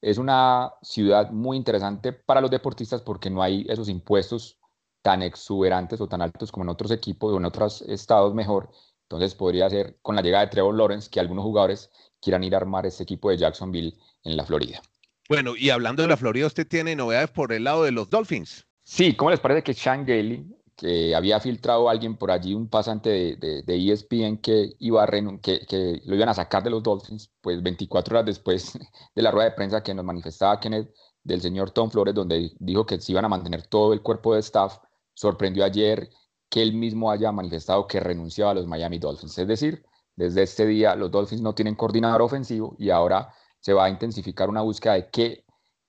es 0.00 0.18
una 0.18 0.72
ciudad 0.82 1.30
muy 1.30 1.56
interesante 1.56 2.12
para 2.12 2.40
los 2.40 2.50
deportistas 2.50 3.02
porque 3.02 3.30
no 3.30 3.42
hay 3.42 3.64
esos 3.68 3.88
impuestos 3.88 4.58
tan 5.02 5.22
exuberantes 5.22 6.00
o 6.00 6.08
tan 6.08 6.22
altos 6.22 6.50
como 6.50 6.64
en 6.64 6.70
otros 6.70 6.90
equipos 6.90 7.32
o 7.32 7.36
en 7.36 7.44
otros 7.44 7.82
estados 7.82 8.34
mejor. 8.34 8.70
Entonces 9.02 9.34
podría 9.34 9.68
ser 9.70 9.98
con 10.02 10.16
la 10.16 10.22
llegada 10.22 10.44
de 10.44 10.50
Trevor 10.50 10.74
Lawrence 10.74 11.10
que 11.10 11.20
algunos 11.20 11.44
jugadores 11.44 11.90
quieran 12.20 12.42
ir 12.42 12.54
a 12.54 12.58
armar 12.58 12.86
este 12.86 13.02
equipo 13.02 13.30
de 13.30 13.36
Jacksonville 13.36 13.94
en 14.24 14.36
la 14.36 14.44
Florida. 14.44 14.80
Bueno, 15.28 15.56
y 15.56 15.70
hablando 15.70 16.02
de 16.02 16.08
la 16.08 16.16
Florida, 16.16 16.46
usted 16.46 16.66
tiene 16.66 16.96
novedades 16.96 17.30
por 17.30 17.52
el 17.52 17.64
lado 17.64 17.84
de 17.84 17.92
los 17.92 18.10
Dolphins. 18.10 18.66
Sí, 18.84 19.16
¿cómo 19.16 19.30
les 19.30 19.40
parece 19.40 19.62
que 19.62 19.72
Sean 19.74 20.04
Gailey, 20.04 20.46
que 20.76 21.14
había 21.14 21.40
filtrado 21.40 21.88
alguien 21.88 22.16
por 22.16 22.30
allí, 22.30 22.54
un 22.54 22.68
pasante 22.68 23.36
de, 23.36 23.62
de, 23.62 23.92
ESPN 23.92 24.38
que, 24.38 24.74
iba 24.78 25.02
a 25.02 25.06
que, 25.40 25.66
que, 25.66 26.02
lo 26.04 26.14
iban 26.14 26.28
a 26.28 26.34
sacar 26.34 26.62
de 26.62 26.70
los 26.70 26.82
Dolphins, 26.82 27.32
pues 27.40 27.62
24 27.62 28.14
horas 28.14 28.26
después 28.26 28.78
de 29.14 29.22
la 29.22 29.30
rueda 29.30 29.50
de 29.50 29.56
prensa 29.56 29.82
que 29.82 29.94
nos 29.94 30.04
manifestaba 30.04 30.60
Kenneth 30.60 30.94
del 31.22 31.40
señor 31.40 31.70
Tom 31.70 31.90
Flores, 31.90 32.14
donde 32.14 32.52
dijo 32.58 32.84
que 32.84 33.00
se 33.00 33.12
iban 33.12 33.24
a 33.24 33.28
mantener 33.28 33.66
todo 33.66 33.94
el 33.94 34.02
cuerpo 34.02 34.34
de 34.34 34.40
staff, 34.40 34.78
sorprendió 35.14 35.64
ayer 35.64 36.10
que 36.50 36.62
él 36.62 36.74
mismo 36.74 37.10
haya 37.10 37.32
manifestado 37.32 37.86
que 37.86 38.00
renunciaba 38.00 38.50
a 38.50 38.54
los 38.54 38.66
Miami 38.66 38.98
Dolphins. 38.98 39.38
Es 39.38 39.48
decir, 39.48 39.84
desde 40.14 40.42
este 40.42 40.66
día 40.66 40.94
los 40.94 41.10
Dolphins 41.10 41.40
no 41.40 41.54
tienen 41.54 41.74
coordinador 41.74 42.22
ofensivo 42.22 42.76
y 42.78 42.90
ahora 42.90 43.32
se 43.60 43.72
va 43.72 43.86
a 43.86 43.90
intensificar 43.90 44.50
una 44.50 44.60
búsqueda 44.60 44.94
de 44.94 45.08
qué 45.10 45.43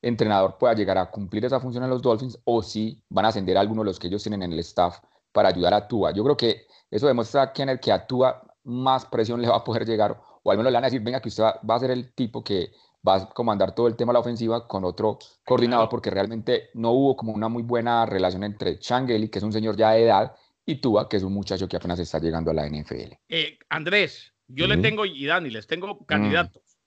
entrenador 0.05 0.57
pueda 0.57 0.73
llegar 0.75 0.97
a 0.97 1.09
cumplir 1.09 1.45
esa 1.45 1.59
función 1.59 1.83
en 1.83 1.89
los 1.89 2.01
Dolphins 2.01 2.39
o 2.43 2.61
si 2.61 3.01
van 3.09 3.25
a 3.25 3.29
ascender 3.29 3.57
a 3.57 3.61
alguno 3.61 3.81
de 3.81 3.87
los 3.87 3.99
que 3.99 4.07
ellos 4.07 4.21
tienen 4.21 4.43
en 4.43 4.53
el 4.53 4.59
staff 4.59 4.99
para 5.31 5.49
ayudar 5.49 5.73
a 5.73 5.87
Tua. 5.87 6.11
Yo 6.11 6.23
creo 6.23 6.37
que 6.37 6.67
eso 6.91 7.07
demuestra 7.07 7.51
que 7.51 7.63
en 7.63 7.69
el 7.69 7.79
que 7.79 7.91
a 7.91 8.05
Tua 8.05 8.41
más 8.63 9.05
presión 9.05 9.41
le 9.41 9.47
va 9.47 9.57
a 9.57 9.63
poder 9.63 9.85
llegar 9.85 10.17
o 10.43 10.51
al 10.51 10.57
menos 10.57 10.71
le 10.71 10.77
van 10.77 10.83
a 10.83 10.87
decir, 10.87 11.01
venga, 11.01 11.19
que 11.19 11.29
usted 11.29 11.43
va, 11.43 11.75
a 11.75 11.79
ser 11.79 11.89
el 11.89 12.13
tipo 12.13 12.43
que 12.43 12.71
va 13.07 13.15
a 13.15 13.29
comandar 13.29 13.73
todo 13.73 13.87
el 13.87 13.95
tema 13.95 14.11
de 14.11 14.13
la 14.13 14.19
ofensiva 14.19 14.67
con 14.67 14.83
otro 14.83 15.17
coordinador 15.43 15.89
porque 15.89 16.11
realmente 16.11 16.69
no 16.75 16.91
hubo 16.91 17.15
como 17.15 17.33
una 17.33 17.49
muy 17.49 17.63
buena 17.63 18.05
relación 18.05 18.43
entre 18.43 18.77
Changeli, 18.77 19.29
que 19.29 19.39
es 19.39 19.43
un 19.43 19.51
señor 19.51 19.75
ya 19.75 19.91
de 19.91 20.03
edad, 20.03 20.35
y 20.63 20.75
Tua, 20.75 21.09
que 21.09 21.17
es 21.17 21.23
un 21.23 21.33
muchacho 21.33 21.67
que 21.67 21.77
apenas 21.77 21.97
está 21.97 22.19
llegando 22.19 22.51
a 22.51 22.53
la 22.53 22.69
NFL. 22.69 23.13
Eh, 23.27 23.57
Andrés, 23.69 24.33
yo 24.47 24.67
le 24.67 24.77
tengo, 24.77 25.03
y 25.05 25.25
Dani, 25.25 25.49
les 25.49 25.65
tengo 25.65 26.05
candidatos. 26.05 26.77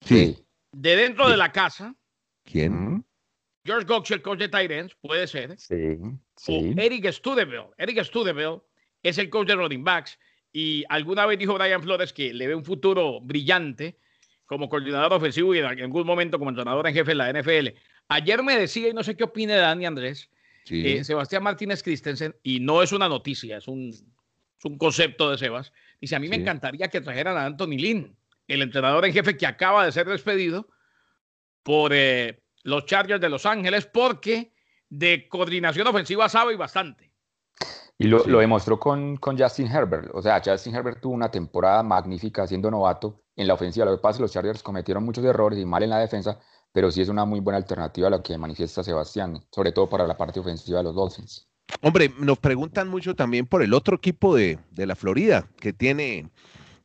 Sí. 0.00 0.38
De 0.70 0.94
dentro 0.94 1.28
de 1.28 1.36
la 1.36 1.50
casa, 1.50 1.96
¿Quién? 2.50 3.04
George 3.64 3.86
Gox, 3.86 4.10
el 4.10 4.22
coach 4.22 4.38
de 4.38 4.48
Tyrants, 4.48 4.96
puede 5.02 5.26
ser. 5.26 5.58
Sí, 5.58 5.98
sí. 6.36 6.74
O 6.76 6.80
Eric 6.80 7.12
Studeville. 7.12 7.68
Eric 7.76 8.02
Studeville 8.04 8.62
es 9.02 9.18
el 9.18 9.28
coach 9.28 9.48
de 9.48 9.56
running 9.56 9.84
backs. 9.84 10.18
Y 10.52 10.84
alguna 10.88 11.26
vez 11.26 11.38
dijo 11.38 11.54
Brian 11.54 11.82
Flores 11.82 12.12
que 12.12 12.32
le 12.32 12.46
ve 12.46 12.54
un 12.54 12.64
futuro 12.64 13.20
brillante 13.20 13.98
como 14.46 14.70
coordinador 14.70 15.12
ofensivo 15.12 15.54
y 15.54 15.58
en 15.58 15.66
algún 15.66 16.06
momento 16.06 16.38
como 16.38 16.50
entrenador 16.50 16.86
en 16.88 16.94
jefe 16.94 17.10
de 17.10 17.14
la 17.16 17.32
NFL. 17.32 17.68
Ayer 18.08 18.42
me 18.42 18.58
decía, 18.58 18.88
y 18.88 18.94
no 18.94 19.04
sé 19.04 19.14
qué 19.14 19.24
opine 19.24 19.54
Dani 19.54 19.84
Andrés, 19.84 20.30
eh, 20.70 21.04
Sebastián 21.04 21.42
Martínez 21.42 21.82
Christensen, 21.82 22.34
y 22.42 22.60
no 22.60 22.82
es 22.82 22.92
una 22.92 23.10
noticia, 23.10 23.58
es 23.58 23.68
un, 23.68 23.92
un 24.64 24.78
concepto 24.78 25.30
de 25.30 25.36
Sebas. 25.36 25.70
Dice: 26.00 26.16
A 26.16 26.18
mí 26.18 26.28
me 26.28 26.36
encantaría 26.36 26.88
que 26.88 27.02
trajeran 27.02 27.36
a 27.36 27.44
Anthony 27.44 27.76
Lynn, 27.76 28.16
el 28.46 28.62
entrenador 28.62 29.04
en 29.04 29.12
jefe 29.12 29.36
que 29.36 29.46
acaba 29.46 29.84
de 29.84 29.92
ser 29.92 30.06
despedido 30.06 30.70
por 31.62 31.92
eh, 31.94 32.42
los 32.62 32.86
Chargers 32.86 33.20
de 33.20 33.28
Los 33.28 33.46
Ángeles 33.46 33.86
porque 33.86 34.52
de 34.88 35.28
coordinación 35.28 35.86
ofensiva 35.86 36.28
sabe 36.28 36.56
bastante. 36.56 37.12
Y 38.00 38.06
lo, 38.06 38.22
demostró 38.22 38.78
con, 38.78 39.16
con, 39.16 39.36
Justin 39.36 39.66
Herbert. 39.66 40.10
O 40.14 40.22
sea, 40.22 40.40
Justin 40.44 40.76
Herbert 40.76 41.00
tuvo 41.00 41.14
una 41.14 41.30
temporada 41.30 41.82
magnífica 41.82 42.46
siendo 42.46 42.70
novato 42.70 43.22
en 43.34 43.48
la 43.48 43.54
ofensiva. 43.54 43.86
Lo 43.86 43.96
que 43.96 44.00
pasa 44.00 44.12
es 44.12 44.16
que 44.18 44.22
los 44.22 44.32
Chargers 44.32 44.62
cometieron 44.62 45.04
muchos 45.04 45.24
errores 45.24 45.58
y 45.58 45.64
mal 45.64 45.82
en 45.82 45.90
la 45.90 45.98
defensa, 45.98 46.38
pero 46.72 46.92
sí 46.92 47.00
es 47.00 47.08
una 47.08 47.24
muy 47.24 47.40
buena 47.40 47.56
alternativa 47.56 48.06
a 48.06 48.10
lo 48.10 48.22
que 48.22 48.38
manifiesta 48.38 48.84
Sebastián, 48.84 49.44
sobre 49.50 49.72
todo 49.72 49.88
para 49.88 50.06
la 50.06 50.16
parte 50.16 50.38
ofensiva 50.38 50.78
de 50.78 50.84
los 50.84 50.94
Dolphins. 50.94 51.48
Hombre, 51.80 52.12
nos 52.18 52.38
preguntan 52.38 52.88
mucho 52.88 53.16
también 53.16 53.46
por 53.46 53.62
el 53.62 53.74
otro 53.74 53.96
equipo 53.96 54.34
de, 54.34 54.60
de 54.70 54.86
la 54.86 54.94
Florida, 54.94 55.48
que 55.60 55.72
tiene 55.72 56.30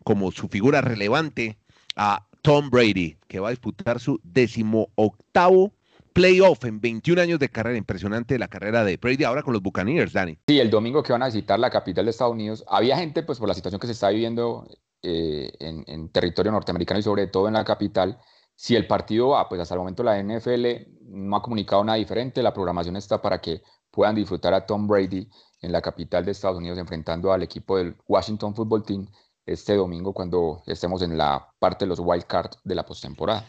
como 0.04 0.32
su 0.32 0.48
figura 0.48 0.82
relevante 0.82 1.60
a 1.96 2.28
Tom 2.44 2.70
Brady, 2.70 3.16
que 3.30 3.40
va 3.40 3.48
a 3.48 3.52
disputar 3.52 4.02
su 4.02 4.20
decimoctavo 4.22 5.72
playoff 6.12 6.66
en 6.66 6.82
21 6.82 7.22
años 7.22 7.40
de 7.40 7.48
carrera. 7.48 7.78
Impresionante 7.78 8.38
la 8.38 8.50
carrera 8.50 8.84
de 8.84 8.98
Brady 8.98 9.24
ahora 9.24 9.44
con 9.44 9.54
los 9.54 9.62
Buccaneers, 9.64 10.12
Dani. 10.12 10.38
Sí, 10.46 10.60
el 10.60 10.70
domingo 10.70 11.02
que 11.02 11.14
van 11.14 11.24
a 11.24 11.28
visitar 11.28 11.58
la 11.58 11.70
capital 11.70 12.04
de 12.04 12.12
Estados 12.12 12.34
Unidos, 12.34 12.66
había 12.68 12.98
gente, 12.98 13.24
pues 13.24 13.40
por 13.40 13.48
la 13.48 13.54
situación 13.54 13.80
que 13.80 13.88
se 13.88 13.94
está 13.94 14.10
viviendo 14.10 14.68
eh, 15.02 15.54
en, 15.60 16.10
territorio 16.10 16.52
norteamericano 16.52 17.00
y 17.00 17.04
sobre 17.04 17.28
todo 17.28 17.48
en 17.48 17.54
la 17.54 17.64
capital. 17.64 18.20
Si 18.56 18.76
el 18.76 18.88
partido 18.88 19.30
va, 19.30 19.48
pues 19.48 19.62
hasta 19.62 19.76
el 19.76 19.80
momento 19.80 20.04
la 20.04 20.22
NFL 20.22 20.66
no 21.08 21.38
ha 21.38 21.42
comunicado 21.42 21.82
nada 21.86 21.98
diferente. 21.98 22.44
La 22.44 22.54
programación 22.54 22.98
está 22.98 23.22
para 23.22 23.40
que 23.40 23.62
puedan 23.90 24.16
disfrutar 24.16 24.54
a 24.54 24.66
Tom 24.66 24.86
Brady 24.86 25.30
en 25.62 25.72
la 25.72 25.82
capital 25.82 26.26
de 26.26 26.32
Estados 26.32 26.58
Unidos 26.58 26.78
enfrentando 26.78 27.32
al 27.32 27.42
equipo 27.42 27.78
del 27.78 27.96
Washington 28.06 28.54
Football 28.54 28.84
Team 28.84 29.08
este 29.46 29.76
domingo 29.76 30.14
cuando 30.14 30.64
estemos 30.66 31.02
en 31.02 31.18
la 31.18 31.50
parte 31.60 31.86
de 31.86 31.90
los 31.90 32.00
wild 32.00 32.26
cards 32.26 32.58
de 32.64 32.76
la 32.76 32.86
postemporada. 32.86 33.46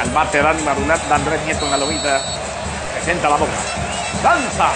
Al 0.00 0.10
bate 0.10 0.42
Dani 0.42 0.62
Marulat, 0.62 1.10
Andrés 1.10 1.40
Nieto 1.46 1.64
en 1.64 1.70
la 1.70 1.76
lomita, 1.78 2.20
presenta 2.92 3.30
la 3.30 3.36
boca, 3.36 3.52
lanza, 4.22 4.68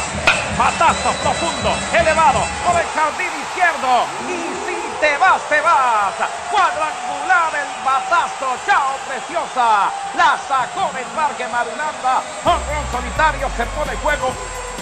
patazo 0.56 1.10
profundo, 1.22 1.70
elevado, 1.92 2.40
por 2.64 2.80
el 2.80 2.86
jardín 2.86 3.32
izquierdo, 3.42 4.06
y 4.30 4.38
si 4.64 5.00
te 5.00 5.18
vas, 5.18 5.42
te 5.48 5.60
vas, 5.60 6.14
cuadrangular 6.50 7.52
el 7.58 7.84
batazo, 7.84 8.54
chao 8.64 8.94
preciosa, 9.08 9.90
la 10.16 10.38
sacó 10.48 10.92
del 10.94 11.06
parque 11.12 11.44
Marulanda, 11.48 12.22
un 12.46 12.92
solitario 12.92 13.50
se 13.56 13.66
pone 13.66 13.96
juego 13.96 14.32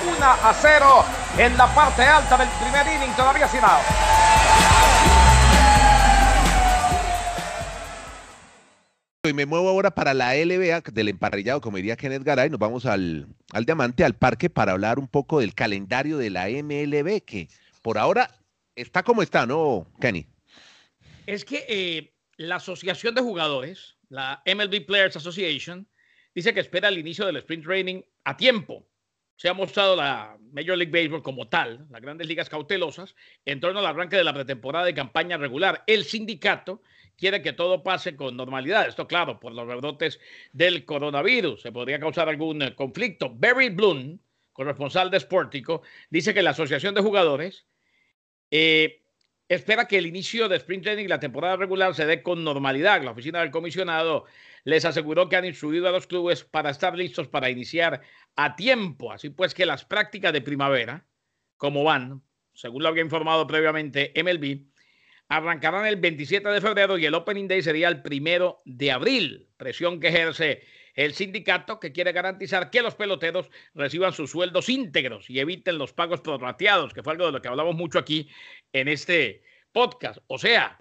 1 0.05 0.17
a 0.23 0.55
0 0.55 1.05
en 1.39 1.57
la 1.57 1.75
parte 1.75 2.03
alta 2.03 2.37
del 2.37 2.49
primer 2.61 2.87
inning, 2.87 3.15
todavía 3.17 3.49
sin 3.49 3.61
out. 3.61 3.83
Y 9.27 9.33
me 9.33 9.47
muevo 9.47 9.71
ahora 9.71 9.95
para 9.95 10.13
la 10.13 10.35
LBA 10.37 10.83
del 10.93 11.09
emparrillado, 11.09 11.63
como 11.63 11.79
diría 11.79 11.97
Kenneth 11.97 12.25
Garay. 12.25 12.51
Nos 12.51 12.61
vamos 12.61 12.85
al, 12.85 13.27
al 13.53 13.65
Diamante, 13.65 14.05
al 14.05 14.15
parque, 14.15 14.51
para 14.51 14.73
hablar 14.73 14.99
un 14.99 15.09
poco 15.09 15.41
del 15.41 15.55
calendario 15.55 16.19
de 16.19 16.29
la 16.29 16.49
MLB, 16.49 17.23
que 17.25 17.49
por 17.81 17.97
ahora 17.97 18.29
está 18.77 19.03
como 19.03 19.23
está, 19.23 19.47
¿no, 19.47 19.87
Kenny? 19.99 20.27
Es 21.27 21.47
que 21.47 21.65
eh, 21.69 22.13
la 22.37 22.57
Asociación 22.57 23.15
de 23.15 23.23
Jugadores, 23.23 23.97
la 24.11 24.43
MLB 24.45 24.85
Players 24.85 25.17
Association, 25.17 25.89
dice 26.35 26.53
que 26.53 26.61
espera 26.61 26.89
el 26.89 26.99
inicio 26.99 27.25
del 27.25 27.37
sprint 27.39 27.65
training 27.65 28.03
a 28.25 28.37
tiempo 28.37 28.87
se 29.37 29.49
ha 29.49 29.55
mostrado 29.55 29.97
la 29.97 30.37
Major 30.53 30.77
League 30.77 30.93
Baseball 30.93 31.23
como 31.23 31.49
tal, 31.49 31.87
las 31.91 32.01
grandes 32.01 32.27
ligas 32.27 32.49
cautelosas, 32.49 33.15
en 33.45 33.61
torno 33.61 33.81
al 33.81 33.87
arranque 33.87 34.17
de 34.17 34.25
la 34.25 34.33
pretemporada 34.33 34.85
de 34.85 34.95
campaña 34.95 35.37
regular. 35.37 35.83
El 35.87 36.05
sindicato 36.05 36.83
quiere 37.17 37.43
que 37.43 37.53
todo 37.53 37.83
pase 37.83 38.17
con 38.17 38.37
normalidad. 38.37 38.87
Esto, 38.87 39.07
claro, 39.07 39.41
por 39.41 39.53
los 39.53 39.67
rebrotes 39.67 40.21
del 40.53 40.85
coronavirus. 40.85 41.63
Se 41.63 41.73
podría 41.73 41.99
causar 41.99 42.29
algún 42.29 42.63
eh, 42.63 42.75
conflicto. 42.75 43.31
Barry 43.35 43.71
Bloom, 43.71 44.19
corresponsal 44.53 45.11
de 45.11 45.21
Sportico, 45.21 45.83
dice 46.11 46.33
que 46.33 46.43
la 46.43 46.51
Asociación 46.51 46.95
de 46.95 47.03
Jugadores 47.03 47.67
eh, 48.51 49.04
espera 49.49 49.87
que 49.87 49.99
el 49.99 50.07
inicio 50.07 50.49
de 50.49 50.57
Spring 50.57 50.83
Training 50.83 51.09
la 51.09 51.21
temporada 51.21 51.57
regular 51.57 51.95
se 51.95 52.07
dé 52.07 52.23
con 52.23 52.45
normalidad. 52.45 53.03
La 53.03 53.11
oficina 53.11 53.41
del 53.41 53.51
comisionado 53.51 54.25
les 54.65 54.85
aseguró 54.85 55.29
que 55.29 55.37
han 55.37 55.45
instruido 55.45 55.89
a 55.89 55.93
los 55.93 56.07
clubes 56.07 56.45
para 56.45 56.71
estar 56.71 56.97
listos 56.97 57.29
para 57.29 57.51
iniciar 57.51 58.01
a 58.37 58.57
tiempo. 58.57 59.13
Así 59.13 59.31
pues 59.31 59.55
que 59.55 59.67
las 59.67 59.85
prácticas 59.85 60.33
de 60.33 60.41
primavera, 60.41 61.07
como 61.57 61.85
van, 61.85 62.23
según 62.55 62.83
lo 62.83 62.89
había 62.89 63.03
informado 63.03 63.47
previamente 63.47 64.13
MLB, 64.17 64.67
arrancarán 65.29 65.87
el 65.87 65.97
27 65.97 66.49
de 66.49 66.61
febrero 66.61 66.99
y 66.99 67.07
el 67.07 67.15
Opening 67.15 67.49
Day 67.49 67.63
sería 67.63 67.89
el 67.89 68.03
primero 68.03 68.59
de 68.65 68.93
abril. 68.93 69.49
Presión 69.57 70.01
que 70.01 70.09
ejerce 70.09 70.63
el 70.95 71.15
sindicato 71.15 71.81
que 71.81 71.93
quiere 71.93 72.13
garantizar 72.13 72.71
que 72.71 72.83
los 72.83 72.95
peloteros 72.95 73.51
reciban 73.75 74.13
sus 74.13 74.31
sueldos 74.31 74.69
íntegros 74.69 75.29
y 75.29 75.41
eviten 75.41 75.79
los 75.79 75.93
pagos 75.93 76.21
prorrateados, 76.21 76.95
que 76.95 77.03
fue 77.03 77.13
algo 77.13 77.27
de 77.27 77.33
lo 77.33 77.43
que 77.43 77.49
hablamos 77.49 77.75
mucho 77.75 77.99
aquí 77.99 78.29
en 78.73 78.89
este 78.89 79.43
podcast. 79.73 80.19
O 80.29 80.39
sea, 80.39 80.77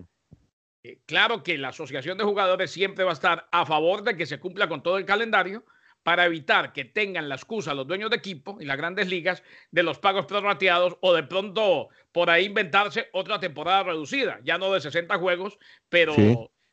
Eh, 0.83 0.99
claro 1.05 1.43
que 1.43 1.57
la 1.57 1.69
asociación 1.69 2.17
de 2.17 2.25
jugadores 2.25 2.71
siempre 2.71 3.05
va 3.05 3.11
a 3.11 3.13
estar 3.13 3.47
a 3.51 3.65
favor 3.65 4.03
de 4.03 4.17
que 4.17 4.25
se 4.25 4.39
cumpla 4.39 4.67
con 4.67 4.83
todo 4.83 4.97
el 4.97 5.05
calendario 5.05 5.65
para 6.03 6.25
evitar 6.25 6.73
que 6.73 6.83
tengan 6.83 7.29
la 7.29 7.35
excusa 7.35 7.73
los 7.73 7.87
dueños 7.87 8.09
de 8.09 8.17
equipo 8.17 8.57
y 8.59 8.65
las 8.65 8.75
grandes 8.75 9.07
ligas 9.07 9.41
de 9.71 9.83
los 9.83 9.99
pagos 9.99 10.25
prorrateados 10.25 10.97
o 10.99 11.13
de 11.13 11.23
pronto 11.23 11.87
por 12.11 12.29
ahí 12.29 12.45
inventarse 12.45 13.07
otra 13.13 13.39
temporada 13.39 13.83
reducida, 13.83 14.41
ya 14.43 14.57
no 14.57 14.73
de 14.73 14.81
60 14.81 15.17
juegos, 15.17 15.57
pero 15.87 16.13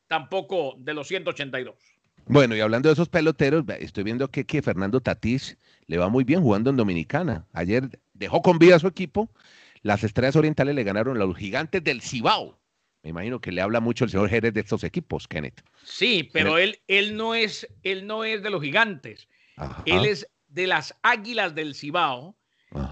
tampoco 0.08 0.74
de 0.78 0.94
los 0.94 1.06
182. 1.06 1.99
Bueno, 2.32 2.54
y 2.54 2.60
hablando 2.60 2.88
de 2.88 2.92
esos 2.92 3.08
peloteros, 3.08 3.64
estoy 3.80 4.04
viendo 4.04 4.28
que, 4.30 4.46
que 4.46 4.62
Fernando 4.62 5.00
Tatís 5.00 5.58
le 5.86 5.98
va 5.98 6.08
muy 6.08 6.22
bien 6.22 6.42
jugando 6.42 6.70
en 6.70 6.76
Dominicana. 6.76 7.44
Ayer 7.52 8.00
dejó 8.14 8.40
con 8.40 8.60
vida 8.60 8.76
a 8.76 8.78
su 8.78 8.86
equipo. 8.86 9.28
Las 9.82 10.04
Estrellas 10.04 10.36
Orientales 10.36 10.76
le 10.76 10.84
ganaron 10.84 11.16
a 11.16 11.26
los 11.26 11.36
gigantes 11.36 11.82
del 11.82 12.02
Cibao. 12.02 12.56
Me 13.02 13.10
imagino 13.10 13.40
que 13.40 13.50
le 13.50 13.60
habla 13.60 13.80
mucho 13.80 14.04
el 14.04 14.10
señor 14.10 14.28
Jerez 14.28 14.54
de 14.54 14.60
estos 14.60 14.84
equipos, 14.84 15.26
Kenneth. 15.26 15.64
Sí, 15.82 16.30
pero 16.32 16.56
él, 16.56 16.78
él, 16.86 17.16
no, 17.16 17.34
es, 17.34 17.66
él 17.82 18.06
no 18.06 18.22
es 18.22 18.44
de 18.44 18.50
los 18.50 18.62
gigantes. 18.62 19.26
Él 19.84 20.04
es 20.04 20.28
de 20.46 20.68
las 20.68 20.96
Águilas 21.02 21.56
del 21.56 21.74
Cibao, 21.74 22.36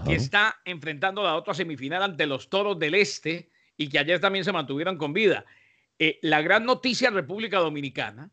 que 0.05 0.15
está 0.15 0.57
enfrentando 0.65 1.23
la 1.23 1.35
otra 1.35 1.53
semifinal 1.53 2.03
ante 2.03 2.25
los 2.25 2.49
Toros 2.49 2.77
del 2.77 2.93
Este 2.93 3.49
y 3.77 3.87
que 3.87 3.99
ayer 3.99 4.19
también 4.19 4.43
se 4.43 4.51
mantuvieron 4.51 4.97
con 4.97 5.13
vida. 5.13 5.45
Eh, 5.97 6.19
la 6.23 6.41
gran 6.41 6.65
noticia 6.65 7.07
en 7.07 7.13
República 7.13 7.59
Dominicana 7.59 8.31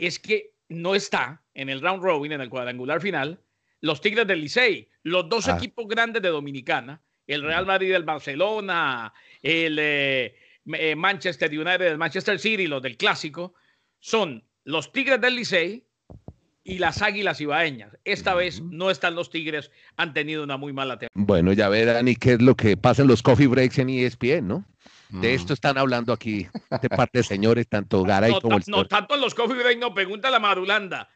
es 0.00 0.18
que 0.18 0.54
no 0.68 0.94
está 0.94 1.42
en 1.54 1.68
el 1.68 1.80
round 1.80 2.02
robin, 2.02 2.32
en 2.32 2.40
el 2.40 2.48
cuadrangular 2.48 3.00
final, 3.00 3.40
los 3.80 4.00
Tigres 4.00 4.26
del 4.26 4.40
Licey, 4.40 4.88
los 5.02 5.28
dos 5.28 5.48
ah. 5.48 5.56
equipos 5.56 5.86
grandes 5.88 6.22
de 6.22 6.28
Dominicana, 6.28 7.00
el 7.26 7.42
Real 7.42 7.66
Madrid 7.66 7.92
del 7.92 8.04
Barcelona, 8.04 9.12
el 9.42 9.78
eh, 9.78 10.34
eh, 10.66 10.96
Manchester 10.96 11.50
United 11.50 11.80
del 11.80 11.98
Manchester 11.98 12.38
City, 12.38 12.66
los 12.66 12.82
del 12.82 12.96
clásico, 12.96 13.54
son 13.98 14.44
los 14.64 14.92
Tigres 14.92 15.20
del 15.20 15.36
Licey 15.36 15.84
y 16.64 16.78
las 16.78 17.02
Águilas 17.02 17.40
Ibaeñas. 17.40 17.96
Esta 18.04 18.34
vez 18.34 18.60
no 18.62 18.90
están 18.90 19.14
los 19.14 19.30
Tigres, 19.30 19.70
han 19.96 20.12
tenido 20.12 20.44
una 20.44 20.56
muy 20.56 20.72
mala 20.72 20.98
temporada. 20.98 21.26
Bueno, 21.26 21.52
ya 21.52 21.68
verán 21.68 22.08
y 22.08 22.16
qué 22.16 22.34
es 22.34 22.42
lo 22.42 22.54
que 22.54 22.76
pasa 22.76 23.02
en 23.02 23.08
los 23.08 23.22
coffee 23.22 23.46
breaks 23.46 23.78
en 23.78 23.90
ESPN, 23.90 24.46
¿no? 24.46 24.64
De 25.10 25.34
esto 25.34 25.52
están 25.52 25.78
hablando 25.78 26.12
aquí 26.12 26.46
de 26.82 26.88
parte 26.88 27.18
de 27.18 27.24
señores, 27.24 27.68
tanto 27.68 28.02
Garay 28.04 28.40
como 28.40 28.56
el 28.56 28.62
No, 28.66 28.86
tanto 28.86 29.14
en 29.14 29.20
los 29.20 29.34
coffee 29.34 29.56
breaks, 29.56 29.80
no, 29.80 29.94
pregunta 29.94 30.28
a 30.28 30.30
la 30.30 30.38
Marulanda. 30.38 31.08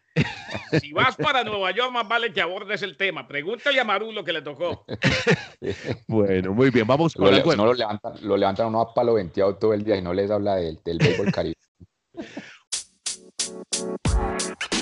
Si 0.81 0.93
vas 0.93 1.17
para 1.17 1.43
Nueva 1.43 1.73
York, 1.73 1.93
más 1.93 2.07
vale 2.07 2.33
que 2.33 2.41
abordes 2.41 2.83
el 2.83 2.97
tema. 2.97 3.27
Pregúntale 3.27 3.81
a 3.81 3.85
Maru 3.85 4.13
lo 4.13 4.25
que 4.25 4.33
le 4.33 4.43
tocó. 4.43 4.85
bueno, 6.09 6.55
muy 6.55 6.71
bien, 6.71 6.87
vamos 6.87 7.15
con 7.15 7.31
lo, 7.31 7.57
No 7.57 7.67
lo 7.67 7.75
levantan, 7.75 8.13
lo 8.23 8.37
levantan 8.37 8.69
uno 8.69 8.81
a 8.81 8.95
palo 8.95 9.15
venteado 9.15 9.57
todo 9.57 9.75
el 9.75 9.83
día 9.83 9.97
y 9.97 10.03
no 10.03 10.15
les 10.15 10.31
habla 10.31 10.57
del, 10.57 10.79
del 10.85 10.99
béisbol 10.99 11.33
caribe. 11.33 11.57